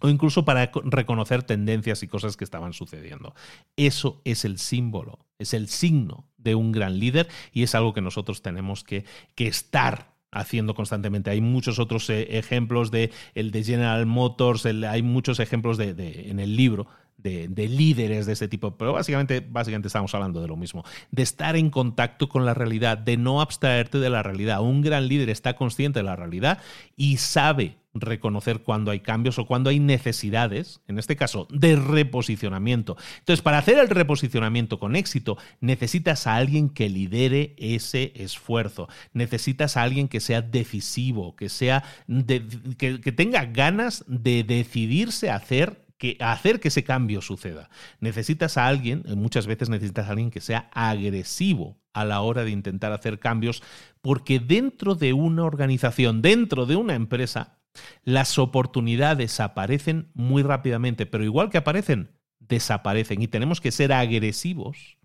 [0.00, 3.34] o incluso para reconocer tendencias y cosas que estaban sucediendo.
[3.76, 8.02] Eso es el símbolo, es el signo de un gran líder y es algo que
[8.02, 11.30] nosotros tenemos que, que estar haciendo constantemente.
[11.30, 15.90] Hay muchos otros eh, ejemplos de el de General Motors, hay muchos ejemplos de,
[16.30, 16.86] en el libro
[17.26, 21.56] de, líderes de ese tipo, pero básicamente, básicamente estamos hablando de lo mismo, de estar
[21.56, 24.62] en contacto con la realidad, de no abstraerte de la realidad.
[24.62, 26.58] Un gran líder está consciente de la realidad
[26.96, 32.96] y sabe reconocer cuando hay cambios o cuando hay necesidades, en este caso, de reposicionamiento.
[33.18, 39.76] Entonces, para hacer el reposicionamiento con éxito, necesitas a alguien que lidere ese esfuerzo, necesitas
[39.76, 41.84] a alguien que sea decisivo, que, sea
[42.26, 47.70] que, que tenga ganas de decidirse a hacer que hacer que ese cambio suceda.
[48.00, 52.44] Necesitas a alguien, eh, muchas veces necesitas a alguien que sea agresivo a la hora
[52.44, 53.62] de intentar hacer cambios,
[54.02, 57.58] porque dentro de una organización, dentro de una empresa,
[58.04, 64.96] las oportunidades aparecen muy rápidamente, pero igual que aparecen, desaparecen y tenemos que ser agresivos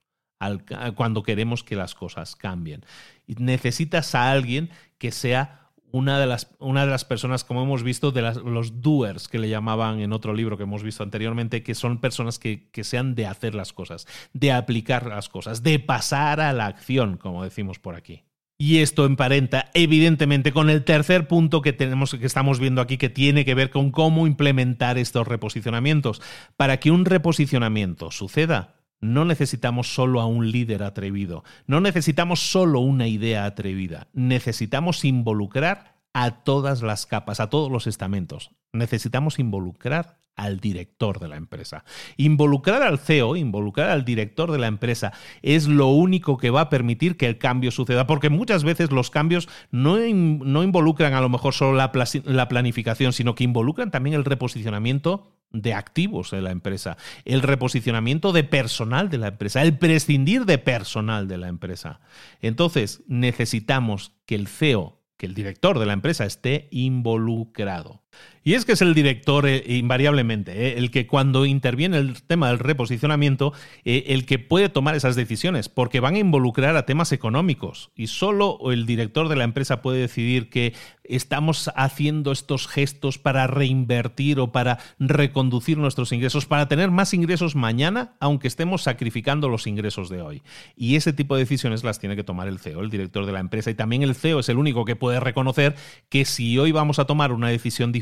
[0.95, 2.83] cuando queremos que las cosas cambien.
[3.27, 5.61] necesitas a alguien que sea
[5.91, 9.49] una de las, una de las personas, como hemos visto, de los doers que le
[9.49, 13.25] llamaban en otro libro que hemos visto anteriormente, que son personas que, que, sean de
[13.25, 17.95] hacer las cosas, de aplicar las cosas, de pasar a la acción, como decimos por
[17.95, 18.23] aquí.
[18.61, 23.09] Y esto emparenta evidentemente con el tercer punto que tenemos que estamos viendo aquí que
[23.09, 26.21] tiene que ver con cómo implementar estos reposicionamientos.
[26.57, 32.80] Para que un reposicionamiento suceda, no necesitamos solo a un líder atrevido, no necesitamos solo
[32.80, 38.51] una idea atrevida, necesitamos involucrar a todas las capas, a todos los estamentos.
[38.74, 41.84] Necesitamos involucrar al director de la empresa.
[42.18, 46.70] Involucrar al CEO, involucrar al director de la empresa es lo único que va a
[46.70, 51.30] permitir que el cambio suceda, porque muchas veces los cambios no, no involucran a lo
[51.30, 51.91] mejor solo la,
[52.26, 58.32] la planificación, sino que involucran también el reposicionamiento de activos de la empresa, el reposicionamiento
[58.32, 61.99] de personal de la empresa, el prescindir de personal de la empresa.
[62.41, 68.01] Entonces, necesitamos que el CEO, que el director de la empresa esté involucrado.
[68.43, 72.47] Y es que es el director eh, invariablemente, eh, el que cuando interviene el tema
[72.49, 73.53] del reposicionamiento,
[73.86, 77.91] eh, el que puede tomar esas decisiones, porque van a involucrar a temas económicos.
[77.95, 83.45] Y solo el director de la empresa puede decidir que estamos haciendo estos gestos para
[83.45, 89.68] reinvertir o para reconducir nuestros ingresos, para tener más ingresos mañana, aunque estemos sacrificando los
[89.68, 90.41] ingresos de hoy.
[90.76, 93.39] Y ese tipo de decisiones las tiene que tomar el CEO, el director de la
[93.39, 93.70] empresa.
[93.70, 95.76] Y también el CEO es el único que puede reconocer
[96.09, 98.01] que si hoy vamos a tomar una decisión diferente,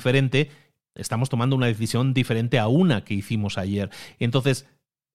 [0.95, 3.89] estamos tomando una decisión diferente a una que hicimos ayer.
[4.20, 4.68] Entonces,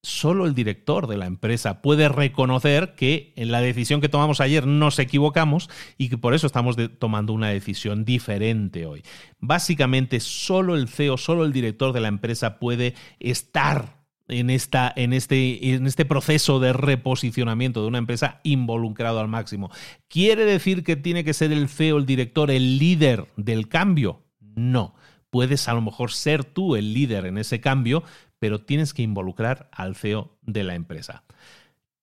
[0.05, 4.67] solo el director de la empresa puede reconocer que en la decisión que tomamos ayer
[4.67, 9.03] nos equivocamos y que por eso estamos tomando una decisión diferente hoy.
[9.39, 15.13] Básicamente, solo el CEO, solo el director de la empresa puede estar en, esta, en,
[15.13, 19.71] este, en este proceso de reposicionamiento de una empresa involucrado al máximo.
[20.07, 24.24] ¿Quiere decir que tiene que ser el CEO, el director, el líder del cambio?
[24.55, 24.95] No.
[25.29, 28.03] Puedes a lo mejor ser tú el líder en ese cambio,
[28.39, 31.23] pero tienes que involucrar al CEO de la empresa.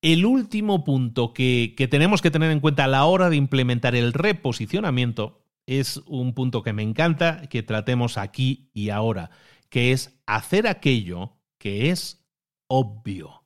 [0.03, 3.95] El último punto que, que tenemos que tener en cuenta a la hora de implementar
[3.95, 9.31] el reposicionamiento es un punto que me encanta que tratemos aquí y ahora,
[9.69, 12.27] que es hacer aquello que es
[12.67, 13.45] obvio.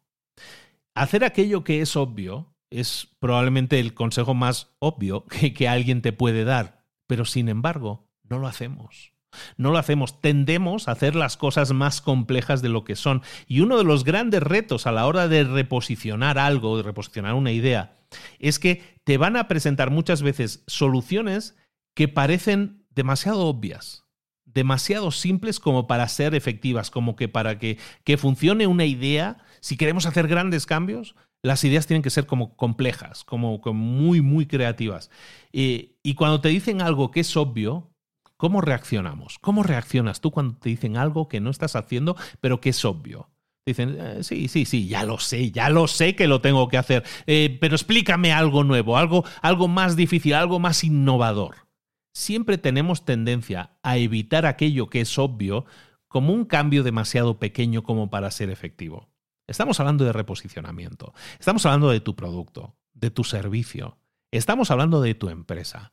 [0.95, 6.13] Hacer aquello que es obvio es probablemente el consejo más obvio que, que alguien te
[6.13, 9.13] puede dar, pero sin embargo, no lo hacemos.
[9.57, 13.23] No lo hacemos, tendemos a hacer las cosas más complejas de lo que son.
[13.47, 17.53] Y uno de los grandes retos a la hora de reposicionar algo, de reposicionar una
[17.53, 17.97] idea,
[18.39, 21.57] es que te van a presentar muchas veces soluciones
[21.95, 24.05] que parecen demasiado obvias,
[24.45, 29.77] demasiado simples como para ser efectivas, como que para que, que funcione una idea, si
[29.77, 35.11] queremos hacer grandes cambios, las ideas tienen que ser como complejas, como, muy, muy creativas.
[35.53, 37.93] y cuando te dicen algo que es obvio,
[38.37, 39.39] ¿cómo reaccionamos?
[39.39, 43.31] ¿Cómo reaccionas tú cuando te dicen algo que no estás haciendo, pero que es obvio?
[43.67, 46.79] Dicen, eh, sí, sí, sí, ya lo sé, ya lo sé que lo tengo que
[46.79, 51.67] hacer, eh, pero explícame algo nuevo, algo, algo más difícil, algo más innovador.
[52.15, 55.67] Siempre tenemos tendencia a evitar aquello que es obvio
[56.07, 59.11] como un cambio demasiado pequeño como para ser efectivo.
[59.49, 63.99] Estamos hablando de reposicionamiento, estamos hablando de tu producto, de tu servicio,
[64.31, 65.93] estamos hablando de tu empresa.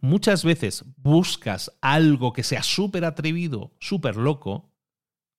[0.00, 4.70] Muchas veces buscas algo que sea súper atrevido, súper loco,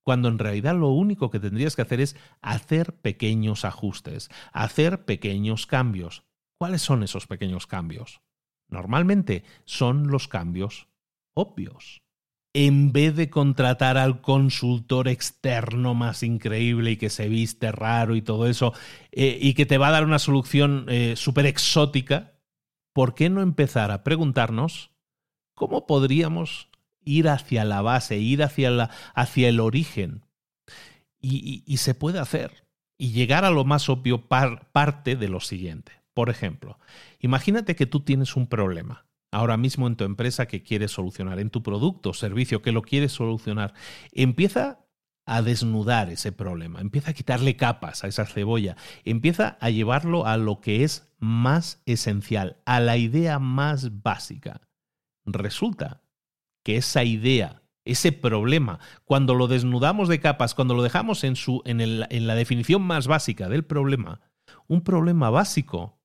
[0.03, 5.68] cuando en realidad lo único que tendrías que hacer es hacer pequeños ajustes, hacer pequeños
[5.68, 6.24] cambios.
[6.57, 8.22] ¿Cuáles son esos pequeños cambios?
[8.70, 10.88] Normalmente son los cambios
[11.36, 12.02] obvios.
[12.53, 18.24] En vez de contratar al consultor externo más increíble y que se viste raro y
[18.24, 18.74] todo eso,
[19.11, 22.39] eh, y que te va a dar una solución eh, súper exótica,
[23.00, 24.92] ¿por qué no empezar a preguntarnos
[25.54, 26.68] cómo podríamos
[27.06, 30.26] ir hacia la base, ir hacia, la, hacia el origen.
[31.22, 32.66] Y, se puede hacer.
[32.98, 35.94] Y llegar a lo más obvio parte de lo siguiente.
[36.14, 36.78] Por ejemplo,
[37.22, 41.52] imagínate que tú tienes un problema ahora mismo en tu empresa que quieres solucionar, en
[41.52, 43.76] tu producto o servicio que lo quieres solucionar.
[44.12, 44.80] Empieza
[45.30, 48.76] a desnudar ese problema, empieza a quitarle capas a esa cebolla,
[49.06, 54.62] empieza a llevarlo a lo que es más esencial, a la idea más básica.
[55.26, 56.02] Resulta
[56.66, 61.62] que esa idea, ese problema, cuando lo desnudamos de capas, cuando lo dejamos en, su,
[61.66, 64.22] en, en la definición más básica del problema,
[64.68, 66.02] un problema básico,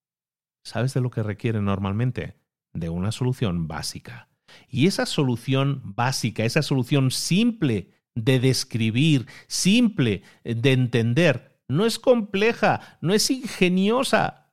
[0.65, 2.37] ¿sabes de lo que requiere normalmente?
[2.75, 4.29] De una solución básica.
[4.69, 12.99] Y esa solución básica, esa solución simple de describir, simple de entender, no es compleja,
[13.01, 14.53] no es ingeniosa,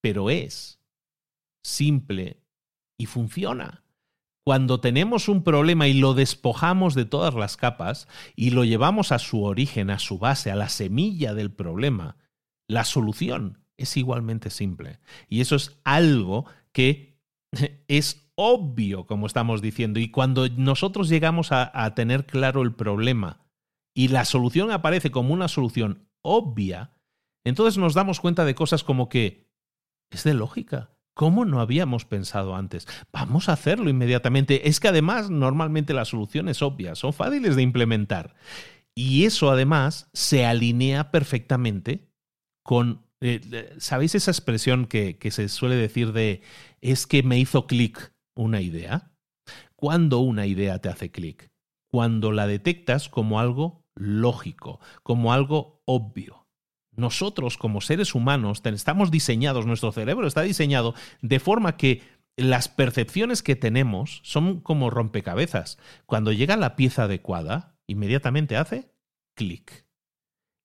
[0.00, 0.80] pero es
[1.62, 2.42] simple
[2.98, 3.84] y funciona.
[4.44, 9.18] Cuando tenemos un problema y lo despojamos de todas las capas y lo llevamos a
[9.18, 12.16] su origen, a su base, a la semilla del problema,
[12.66, 14.98] la solución es igualmente simple.
[15.28, 17.09] Y eso es algo que
[17.88, 20.00] es obvio, como estamos diciendo.
[20.00, 23.46] Y cuando nosotros llegamos a, tener claro el problema
[23.94, 26.92] y la solución aparece como una solución obvia,
[27.44, 29.50] entonces nos damos cuenta de cosas como que
[30.10, 30.90] es de lógica.
[31.14, 32.86] ¿Cómo no habíamos pensado antes?
[33.12, 34.68] Vamos a hacerlo inmediatamente.
[34.68, 38.34] Es que además normalmente las soluciones obvias son fáciles de implementar.
[38.94, 42.10] Y eso además se alinea perfectamente
[42.62, 46.42] con, eh, ¿sabéis esa expresión que se suele decir de
[46.80, 49.12] es que me hizo clic una idea?
[49.76, 51.50] ¿Cuándo una idea te hace clic?
[51.90, 56.40] Cuando la detectas como algo lógico, como algo obvio
[57.00, 62.02] nosotros como seres humanos estamos diseñados, nuestro cerebro está diseñado de forma que
[62.36, 65.78] las percepciones que tenemos son como rompecabezas.
[66.06, 68.92] Cuando llega la pieza adecuada, inmediatamente hace
[69.34, 69.86] clic.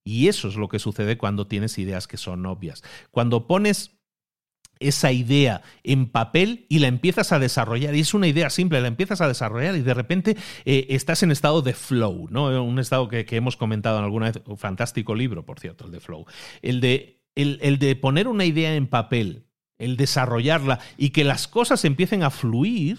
[0.06, 2.84] Y eso es lo que sucede cuando tienes ideas que son obvias.
[3.10, 3.98] Cuando pones
[4.78, 7.92] esa idea en papel y la empiezas a desarrollar.
[7.96, 11.32] Y es una idea simple, la empiezas a desarrollar y de repente eh, estás en
[11.32, 12.62] estado de flow, ¿no?
[12.62, 15.98] Un estado que, hemos comentado en alguna vez, un fantástico libro, por cierto, el de
[15.98, 16.24] flow.
[16.62, 19.46] El de, el de poner una idea en papel,
[19.76, 22.98] el desarrollarla y que las cosas empiecen a fluir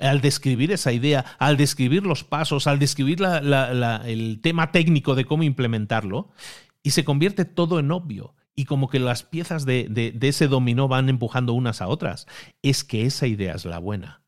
[0.00, 5.42] al describir esa idea, al describir los pasos, al describir el tema técnico de cómo
[5.42, 6.30] implementarlo,
[6.82, 11.08] y se convierte todo en obvio y como que las piezas de, ese dominó van
[11.08, 12.26] empujando unas a otras.
[12.62, 14.22] Es que esa idea es la buena.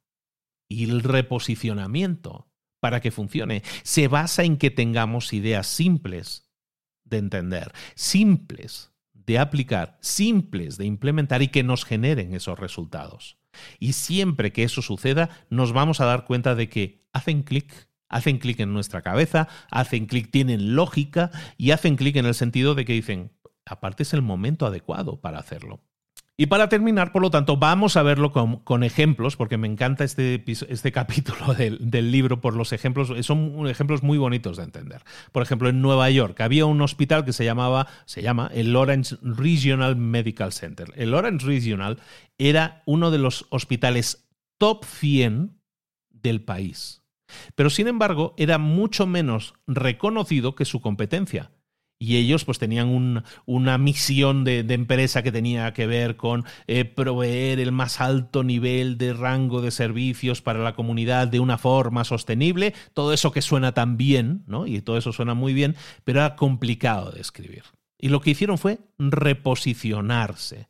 [0.68, 2.46] Y el reposicionamiento,
[2.78, 6.50] para que funcione, se basa en que tengamos ideas simples
[7.04, 13.38] de entender, simples de aplicar, simples de implementar y que nos generen esos resultados.
[13.78, 18.38] Y siempre que eso suceda, nos vamos a dar cuenta de que hacen clic, hacen
[18.38, 22.84] clic en nuestra cabeza, hacen clic, tienen lógica y hacen clic en el sentido de
[22.84, 23.32] que dicen,
[23.66, 25.80] aparte es el momento adecuado para hacerlo.
[26.40, 30.44] Y para terminar, por lo tanto, vamos a verlo con, ejemplos, porque me encanta este,
[30.46, 35.02] este capítulo del, del, libro por los ejemplos, son ejemplos muy bonitos de entender.
[35.32, 39.16] Por ejemplo, en Nueva York había un hospital que se llamaba, se llama el Lawrence
[39.20, 40.92] Regional Medical Center.
[40.94, 41.98] El Lawrence Regional
[42.38, 44.28] era uno de los hospitales
[44.58, 45.58] top 100
[46.10, 47.02] del país.
[47.56, 51.50] Pero sin embargo, era mucho menos reconocido que su competencia
[51.98, 57.58] y ellos pues tenían una misión de, empresa que tenía que ver con eh, proveer
[57.58, 62.74] el más alto nivel de rango de servicios para la comunidad de una forma sostenible,
[62.94, 64.66] todo eso que suena tan bien, ¿no?
[64.66, 67.64] Y todo eso suena muy bien, pero era complicado de escribir.
[67.98, 70.68] Y lo que hicieron fue reposicionarse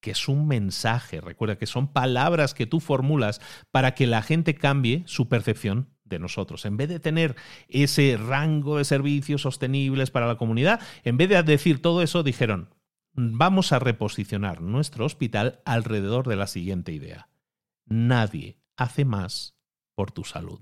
[0.00, 3.40] que es un mensaje, recuerda que son palabras que tú formulas
[3.72, 6.64] para que la gente cambie su percepción de nosotros.
[6.64, 7.36] En vez de tener
[7.68, 12.70] ese rango de servicios sostenibles para la comunidad, en vez de decir todo eso, dijeron,
[13.12, 17.28] vamos a reposicionar nuestro hospital alrededor de la siguiente idea.
[17.86, 19.56] Nadie hace más
[19.94, 20.60] por tu salud.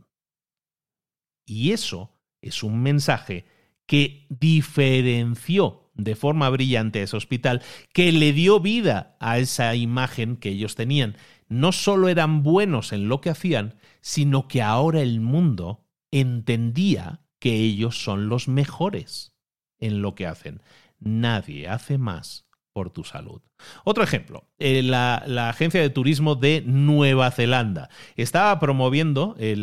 [1.46, 3.44] Y eso es un mensaje
[3.86, 7.62] que diferenció de forma brillante ese hospital,
[7.92, 11.16] que le dio vida a esa imagen que ellos tenían.
[11.48, 17.56] No solo eran buenos en lo que hacían, sino que ahora el mundo entendía que
[17.56, 19.34] ellos son los mejores
[19.78, 20.62] en lo que hacen.
[20.98, 23.40] Nadie hace más por tu salud.
[23.84, 29.56] Otro ejemplo, eh, la, agencia de turismo de Nueva Zelanda estaba promoviendo eh,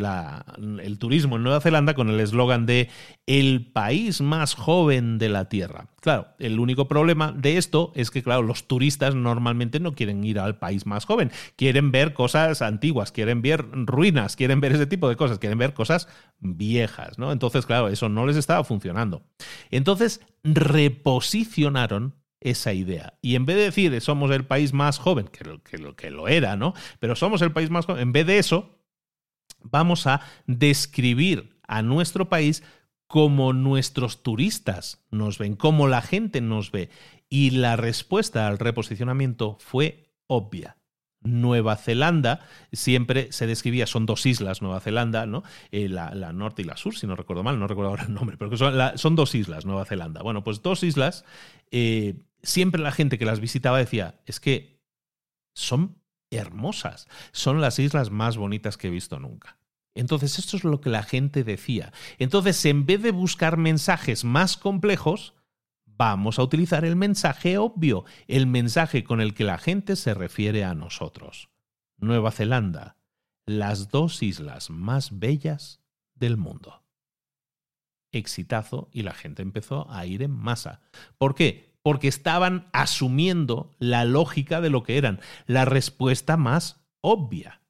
[0.82, 2.90] el turismo en Nueva Zelanda con el eslogan de
[3.28, 5.88] el país más joven de la Tierra.
[6.00, 10.40] Claro, el único problema de esto es que, claro, los turistas normalmente no quieren ir
[10.40, 15.10] al país más joven, quieren ver cosas antiguas, quieren ver ruinas, quieren ver ese tipo
[15.10, 16.08] de cosas, quieren ver cosas
[16.40, 17.34] viejas, ¿no?
[17.34, 19.22] Entonces, claro, eso no les estaba funcionando.
[19.70, 23.14] Entonces, reposicionaron esa idea.
[23.22, 26.12] Y en vez de decir somos el país más joven, que lo, que lo, que
[26.12, 26.74] lo era, ¿no?
[27.00, 28.78] Pero somos el país más joven, en vez de eso,
[29.64, 32.64] vamos a describir a nuestro país
[33.08, 36.90] como nuestros turistas nos ven, como la gente nos ve.
[37.30, 40.78] Y la respuesta al reposicionamiento fue obvia.
[41.24, 42.40] Nueva Zelanda
[42.72, 45.44] siempre se describía, son dos islas, Nueva Zelanda, ¿no?
[45.72, 48.38] Eh, la, norte y la sur, si no recuerdo mal, no recuerdo ahora el nombre,
[48.38, 50.24] pero son, son dos islas, Nueva Zelanda.
[50.24, 51.26] Bueno, pues dos islas
[51.70, 54.82] eh, siempre la gente que las visitaba decía, es que
[55.54, 59.58] son hermosas, son las islas más bonitas que he visto nunca.
[59.94, 61.92] Entonces, esto es lo que la gente decía.
[62.18, 65.34] Entonces, en vez de buscar mensajes más complejos,
[65.86, 70.64] vamos a utilizar el mensaje obvio, el mensaje con el que la gente se refiere
[70.64, 71.50] a nosotros.
[71.98, 72.98] Nueva Zelanda,
[73.46, 75.82] las dos islas más bellas
[76.16, 76.84] del mundo.
[78.14, 80.82] Exitazo y la gente empezó a ir en masa.
[81.18, 81.71] ¿Por qué?
[81.84, 87.61] Porque estaban asumiendo la lógica de lo que eran, la respuesta más obvia.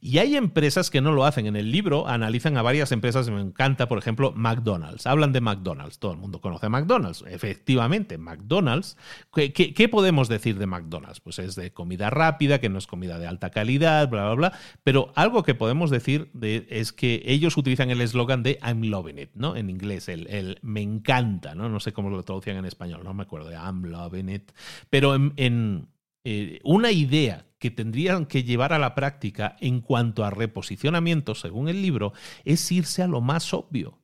[0.00, 1.46] Y hay empresas que no lo hacen.
[1.46, 5.06] En el libro analizan a varias empresas, me encanta, por ejemplo, McDonald's.
[5.06, 5.98] Hablan de McDonald's.
[5.98, 7.24] Todo el mundo conoce McDonald's.
[7.28, 8.96] Efectivamente, McDonald's.
[9.32, 11.20] ¿Qué, podemos decir de McDonald's?
[11.20, 14.52] Pues es de comida rápida, que no es comida de alta calidad, bla, bla, bla.
[14.84, 19.30] Pero algo que podemos decir es que ellos utilizan el eslogan de I'm loving it,
[19.34, 19.56] ¿no?
[19.56, 21.68] En inglés, el, me encanta, ¿no?
[21.68, 24.52] No sé cómo lo traducían en español, no me acuerdo de I'm loving it.
[24.90, 25.88] Pero en,
[26.28, 31.68] eh, una idea que tendrían que llevar a la práctica en cuanto a reposicionamiento, según
[31.68, 34.02] el libro, es irse a lo más obvio.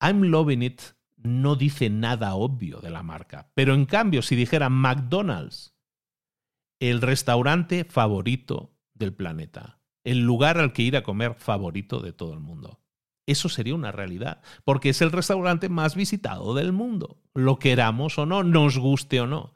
[0.00, 0.80] I'm loving it
[1.16, 5.74] no dice nada obvio de la marca, pero en cambio, si dijera McDonald's,
[6.80, 12.32] el restaurante favorito del planeta, el lugar al que ir a comer favorito de todo
[12.32, 12.80] el mundo.
[13.26, 18.24] Eso sería una realidad, porque es el restaurante más visitado del mundo, lo queramos o
[18.24, 19.52] no, nos guste o no.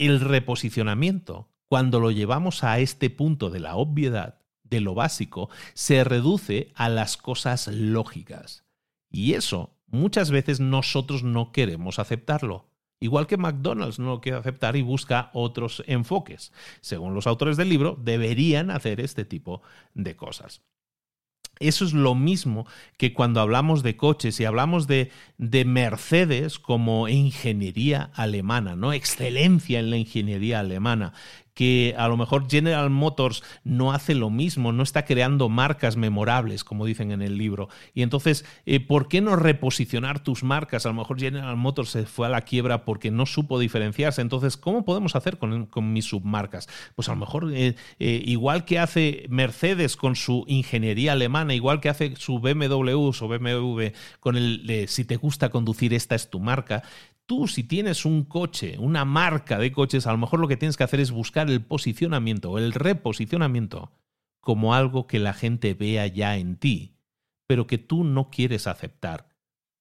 [0.00, 6.04] El reposicionamiento cuando lo llevamos a este punto de la obviedad, de lo básico, se
[6.04, 8.64] reduce a las cosas lógicas.
[9.10, 12.70] Y eso muchas veces nosotros no queremos aceptarlo.
[12.98, 16.50] Igual que McDonald's no lo quiere aceptar y busca otros enfoques.
[16.80, 19.60] Según los autores del libro, deberían hacer este tipo
[19.92, 20.62] de cosas.
[21.60, 22.66] Eso es lo mismo
[22.96, 28.94] que cuando hablamos de coches y hablamos de, de, Mercedes como ingeniería alemana, ¿no?
[28.94, 31.12] Excelencia en la ingeniería alemana
[31.60, 36.64] que a lo mejor General Motors no hace lo mismo, no está creando marcas memorables,
[36.64, 37.68] como dicen en el libro.
[37.92, 40.86] Y entonces, eh, ¿por qué no reposicionar tus marcas?
[40.86, 44.22] A lo mejor General Motors se fue a la quiebra porque no supo diferenciarse.
[44.22, 46.66] Entonces, ¿cómo podemos hacer con, mis submarcas?
[46.96, 51.82] Pues a lo mejor, eh, eh, igual que hace Mercedes con su ingeniería alemana, igual
[51.82, 53.88] que hace su BMW o BMW
[54.18, 56.84] con el si te gusta conducir, esta es tu marca
[57.30, 60.76] tú si tienes un coche, una marca de coches, a lo mejor lo que tienes
[60.76, 63.92] que hacer es buscar el posicionamiento o el reposicionamiento
[64.40, 66.96] como algo que la gente vea ya en ti,
[67.46, 69.28] pero que tú no quieres aceptar,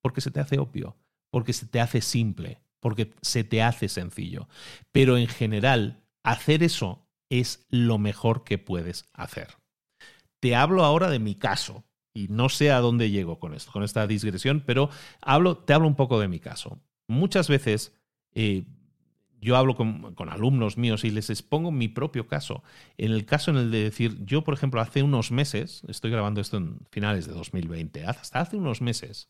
[0.04, 0.96] porque se te hace obvio,
[1.32, 4.48] porque se te hace simple, porque se te hace sencillo.
[4.92, 9.58] Pero en general, hacer eso es lo mejor que puedes hacer.
[10.40, 13.82] Te hablo ahora de mi caso, y no sé a dónde llego con esto, con
[13.82, 16.80] esta digresión, pero hablo, te hablo un poco de mi caso.
[17.10, 17.92] Muchas veces
[18.34, 18.66] eh,
[19.42, 22.64] yo hablo con, alumnos míos y les expongo mi propio caso.
[22.98, 26.40] En el caso en el de decir, yo por ejemplo hace unos meses, estoy grabando
[26.40, 29.28] esto en finales de 2020, hasta hace unos meses,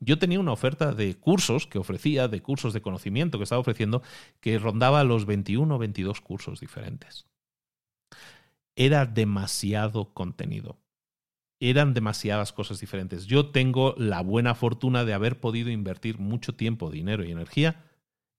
[0.00, 4.02] yo tenía una oferta de cursos que ofrecía, de cursos de conocimiento que estaba ofreciendo,
[4.40, 7.26] que rondaba los 21 o 22 cursos diferentes.
[8.74, 10.78] Era demasiado contenido.
[11.60, 13.26] Eran demasiadas cosas diferentes.
[13.26, 17.84] Yo tengo la buena fortuna de haber podido invertir mucho tiempo, dinero y energía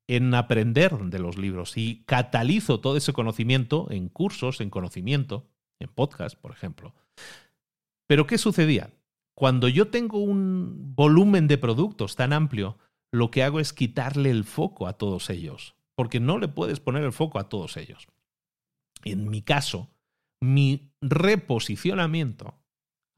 [0.07, 5.47] en aprender de los libros y catalizo todo ese conocimiento en cursos, en conocimiento,
[5.79, 6.95] en podcast, por ejemplo.
[8.07, 8.91] Pero ¿qué sucedía?
[9.35, 12.79] Cuando yo tengo un volumen de productos tan amplio,
[13.11, 17.03] lo que hago es quitarle el foco a todos ellos, porque no le puedes poner
[17.03, 18.07] el foco a todos ellos.
[19.03, 19.89] En mi caso,
[20.41, 22.55] mi reposicionamiento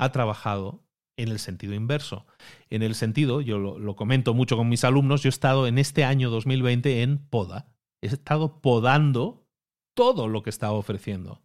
[0.02, 0.84] ha trabajado
[1.18, 2.26] en el sentido inverso.
[2.69, 6.03] En el sentido, yo lo, comento mucho con mis alumnos, yo he estado en este
[6.03, 7.72] año 2020 en poda.
[8.02, 9.48] He estado podando
[9.94, 11.41] todo lo que estaba ofreciendo.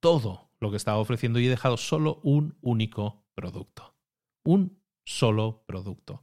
[0.00, 3.94] Todo lo que estaba ofreciendo y he dejado solo un único producto
[4.44, 6.22] un solo producto.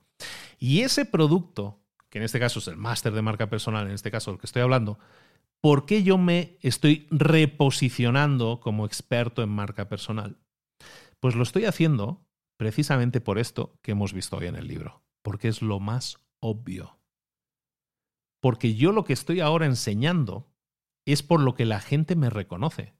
[0.59, 4.11] Y ese producto, que en este caso es el máster de marca personal, en este
[4.11, 4.99] caso del que estoy hablando,
[5.59, 10.37] ¿por qué yo me estoy reposicionando como experto en marca personal?
[11.21, 12.27] Pues lo estoy haciendo
[12.57, 16.99] precisamente por esto que hemos visto hoy en el libro, porque es lo más obvio.
[18.41, 20.51] Porque yo lo que estoy ahora enseñando
[21.05, 22.95] es por lo que la gente me reconoce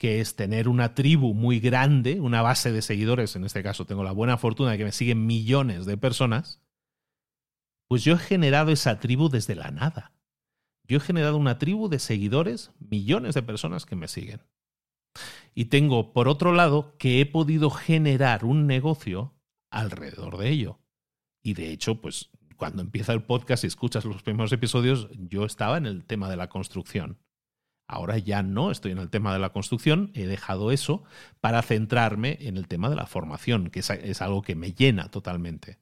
[0.00, 4.02] que es tener una tribu muy grande, una base de seguidores, en este caso tengo
[4.02, 6.62] la buena fortuna de que me siguen millones de personas,
[7.86, 10.14] pues yo he generado esa tribu desde la nada.
[10.88, 14.40] Yo he generado una tribu de seguidores, millones de personas que me siguen.
[15.54, 19.34] Y tengo, por otro lado, que he podido generar un negocio
[19.70, 20.80] alrededor de ello.
[21.42, 25.78] Y de hecho, pues cuando empieza el podcast y escuchas los primeros episodios, yo estaba
[25.78, 27.18] en el tema de la construcción.
[27.88, 31.02] Ahora ya no estoy en el tema de la construcción, he dejado eso
[31.40, 35.80] para centrarme en el tema de la formación, que es, algo que me llena totalmente.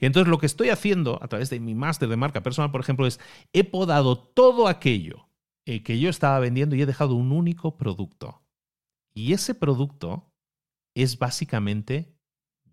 [0.00, 2.80] Y entonces lo que estoy haciendo a través de mi máster de marca personal, por
[2.80, 3.20] ejemplo, es
[3.52, 5.28] he podado todo aquello
[5.66, 8.42] eh, que yo estaba vendiendo y he dejado un único producto.
[9.18, 10.32] Y ese producto
[10.94, 12.16] es básicamente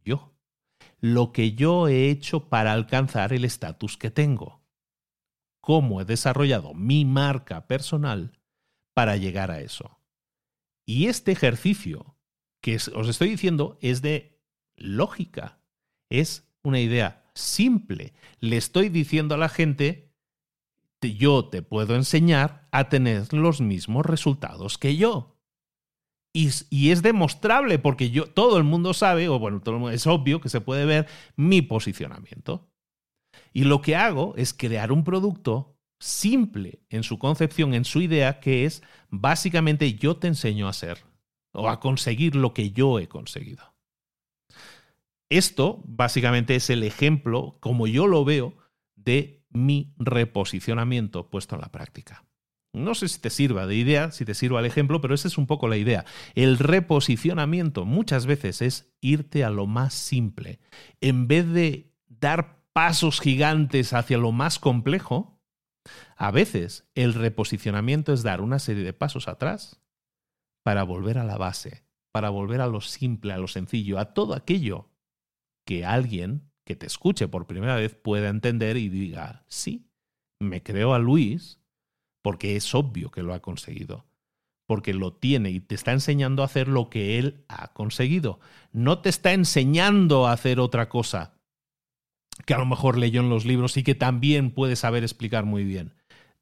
[0.04, 0.38] yo.
[1.00, 4.64] Lo que yo he hecho para alcanzar el estatus que tengo.
[5.60, 8.40] Cómo he desarrollado mi marca personal
[8.94, 10.00] para llegar a eso.
[10.86, 12.16] Y este ejercicio
[12.62, 14.40] que os estoy diciendo es de
[14.76, 15.64] lógica,
[16.12, 18.14] es una idea simple.
[18.40, 20.14] Le estoy diciendo a la gente,
[21.02, 25.35] yo te puedo enseñar a tener los mismos resultados que yo.
[26.38, 30.50] Y, es demostrable porque yo, todo el mundo sabe, o bueno, todo es obvio que
[30.50, 31.08] se puede ver
[31.38, 32.68] mi posicionamiento.
[33.54, 38.42] Y lo que hago es crear un producto simple en su concepción, en su idea,
[38.42, 41.06] que es básicamente yo te enseño a ser
[41.54, 43.74] o a conseguir lo que yo he conseguido.
[45.30, 48.58] Esto básicamente es el ejemplo, como yo lo veo,
[48.98, 52.26] de mi reposicionamiento puesto en la práctica.
[52.76, 55.38] No sé si te sirva de idea, si te sirva el ejemplo, pero esa es
[55.38, 56.06] un poco la idea.
[56.36, 60.60] El reposicionamiento muchas veces es irte a lo más simple.
[61.02, 65.42] En vez de dar pasos gigantes hacia lo más complejo,
[66.18, 69.82] a veces el reposicionamiento es dar una serie de pasos atrás
[70.64, 74.34] para volver a la base, para volver a lo simple, a lo sencillo, a todo
[74.34, 74.90] aquello
[75.66, 79.92] que alguien que te escuche por primera vez pueda entender y diga, sí,
[80.40, 81.62] me creo a Luis
[82.26, 84.08] porque es obvio que lo ha conseguido,
[84.66, 88.40] porque lo tiene y te está enseñando a hacer lo que él ha conseguido.
[88.72, 91.36] No te está enseñando a hacer otra cosa,
[92.48, 95.66] que a lo mejor leyó en los libros y que también puede saber explicar muy
[95.66, 95.94] bien.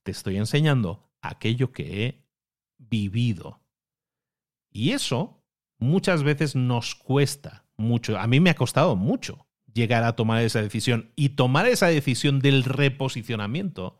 [0.04, 2.26] Te estoy enseñando aquello que he
[2.78, 3.60] vivido.
[4.72, 5.44] Y eso
[5.80, 8.18] muchas veces nos cuesta mucho.
[8.18, 11.12] A mí me ha costado mucho llegar a tomar esa decisión.
[11.18, 14.00] Y tomar esa decisión del reposicionamiento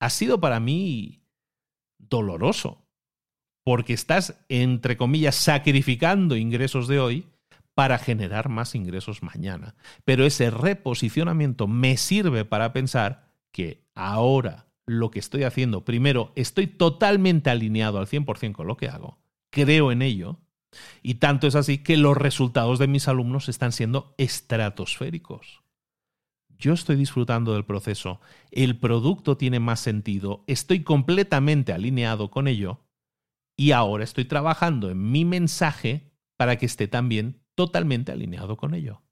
[0.00, 1.22] ha sido para mí
[1.98, 2.84] doloroso.
[3.64, 7.26] Porque estás, entre comillas, sacrificando ingresos de hoy
[7.74, 9.74] para generar más ingresos mañana.
[10.04, 16.66] Pero ese reposicionamiento me sirve para pensar que ahora lo que estoy haciendo, primero, estoy
[16.66, 19.18] totalmente alineado al 100% con lo que hago,
[19.50, 20.40] creo en ello,
[21.02, 25.62] y tanto es así que los resultados de mis alumnos están siendo estratosféricos.
[26.58, 28.20] Yo estoy disfrutando del proceso,
[28.50, 32.80] el producto tiene más sentido, estoy completamente alineado con ello
[33.56, 39.02] y ahora estoy trabajando en mi mensaje para que esté también totalmente alineado con ello.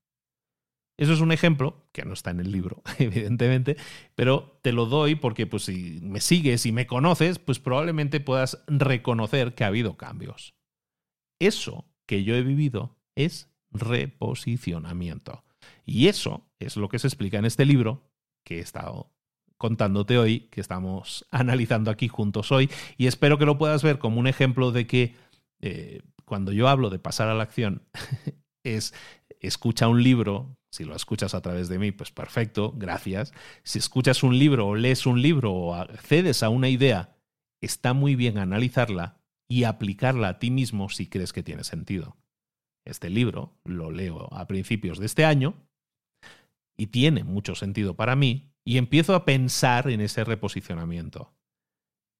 [0.98, 3.77] Eso es un ejemplo, que no está en el libro, evidentemente,
[4.14, 8.64] pero te lo doy porque pues, si me sigues y me conoces, pues probablemente puedas
[8.66, 10.55] reconocer que ha habido cambios.
[11.39, 15.44] Eso que yo he vivido es reposicionamiento.
[15.85, 18.10] Y eso es lo que se explica en este libro
[18.44, 19.12] que he estado
[19.58, 24.20] contándote hoy, que estamos analizando aquí juntos hoy, y espero que lo puedas ver como
[24.20, 25.14] un ejemplo de que
[25.60, 27.82] eh, cuando yo hablo de pasar a la acción,
[28.64, 28.94] es
[29.40, 33.32] escucha un libro, si lo escuchas a través de mí, pues perfecto, gracias.
[33.62, 37.16] Si escuchas un libro o lees un libro o accedes a una idea,
[37.60, 42.16] está muy bien analizarla y aplicarla a ti mismo si crees que tiene sentido.
[42.84, 45.65] Este libro lo leo a principios de este año
[46.77, 51.35] y tiene mucho sentido para mí y empiezo a pensar en ese reposicionamiento.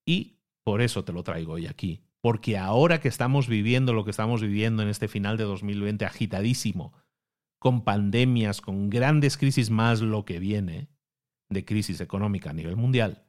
[0.07, 4.11] Y por eso te lo traigo hoy aquí, porque ahora que estamos viviendo lo que
[4.11, 6.93] estamos viviendo en este final de 2020 agitadísimo,
[7.59, 10.89] con pandemias, con grandes crisis más lo que viene
[11.49, 13.27] de crisis económica a nivel mundial,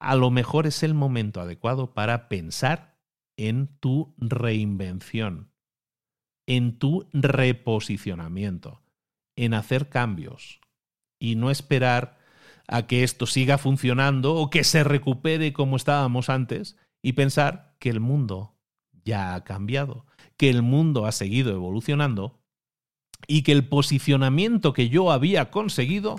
[0.00, 2.98] a lo mejor es el momento adecuado para pensar
[3.36, 5.52] en tu reinvención,
[6.46, 8.82] en tu reposicionamiento,
[9.40, 10.60] en hacer cambios
[11.18, 12.18] y no esperar
[12.68, 17.88] a que esto siga funcionando o que se recupere como estábamos antes y pensar que
[17.88, 18.54] el mundo
[19.02, 20.04] ya ha cambiado,
[20.36, 22.38] que el mundo ha seguido evolucionando
[23.26, 26.16] y que el posicionamiento que yo había conseguido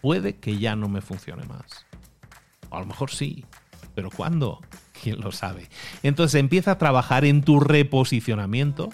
[0.00, 1.86] puede que ya no me funcione más.
[2.70, 3.44] a lo mejor sí,
[3.96, 4.60] pero ¿cuándo?
[5.02, 5.68] ¿Quién lo sabe?
[6.04, 8.90] Entonces empieza a trabajar en tu reposicionamiento,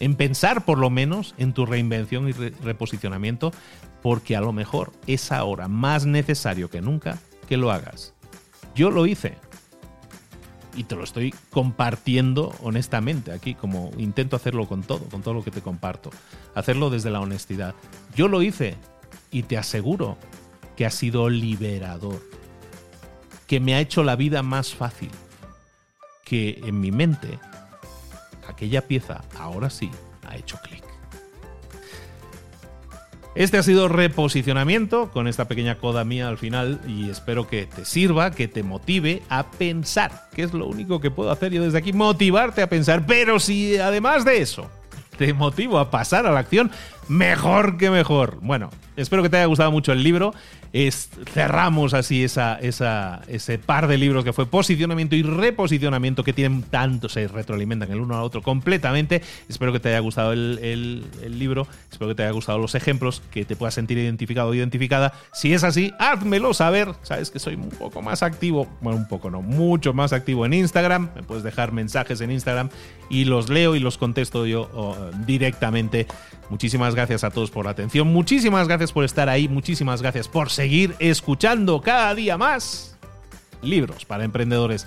[0.00, 3.52] en pensar por lo menos en tu reinvención y reposicionamiento,
[4.02, 7.18] porque a lo mejor es ahora más necesario que nunca
[7.48, 8.14] que lo hagas.
[8.74, 9.34] Yo lo hice
[10.76, 15.44] y te lo estoy compartiendo honestamente aquí, como intento hacerlo con todo, con todo lo
[15.44, 16.10] que te comparto.
[16.54, 17.74] Hacerlo desde la honestidad.
[18.16, 18.76] Yo lo hice
[19.30, 20.18] y te aseguro
[20.76, 22.20] que ha sido liberador,
[23.46, 25.10] que me ha hecho la vida más fácil,
[26.24, 27.38] que en mi mente
[28.48, 29.90] aquella pieza ahora sí
[30.26, 30.84] ha hecho clic.
[33.34, 37.84] Este ha sido reposicionamiento con esta pequeña coda mía al final y espero que te
[37.84, 41.78] sirva, que te motive a pensar, que es lo único que puedo hacer yo desde
[41.78, 44.70] aquí, motivarte a pensar, pero si además de eso
[45.18, 46.70] te motivo a pasar a la acción,
[47.08, 48.38] mejor que mejor.
[48.40, 50.32] Bueno, espero que te haya gustado mucho el libro.
[51.32, 56.64] Cerramos así esa, esa, ese par de libros que fue posicionamiento y reposicionamiento que tienen
[56.64, 59.22] tanto, se retroalimentan el uno al otro completamente.
[59.48, 60.58] Espero que te haya gustado el,
[61.22, 64.54] el, libro, espero que te haya gustado los ejemplos, que te puedas sentir identificado o
[64.54, 65.12] identificada.
[65.32, 66.88] Si es así, házmelo saber.
[67.02, 70.54] Sabes que soy un poco más activo, bueno, un poco no, mucho más activo en
[70.54, 71.10] Instagram.
[71.14, 72.68] Me puedes dejar mensajes en Instagram
[73.08, 76.08] y los leo y los contesto yo directamente.
[76.50, 80.50] Muchísimas gracias a todos por la atención, muchísimas gracias por estar ahí, muchísimas gracias por
[80.64, 82.96] seguir escuchando cada día más
[83.60, 84.86] libros para emprendedores.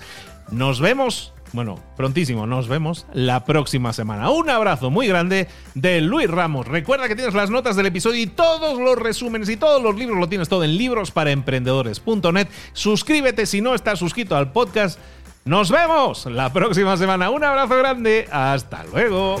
[0.50, 4.28] Nos vemos, bueno, prontísimo, nos vemos la próxima semana.
[4.30, 5.46] Un abrazo muy grande
[5.76, 6.66] de Luis Ramos.
[6.66, 10.18] Recuerda que tienes las notas del episodio y todos los resúmenes y todos los libros
[10.18, 12.48] lo tienes todo en librosparaemprendedores.net.
[12.72, 14.98] Suscríbete si no estás suscrito al podcast.
[15.44, 17.30] Nos vemos la próxima semana.
[17.30, 18.26] Un abrazo grande.
[18.32, 19.40] Hasta luego.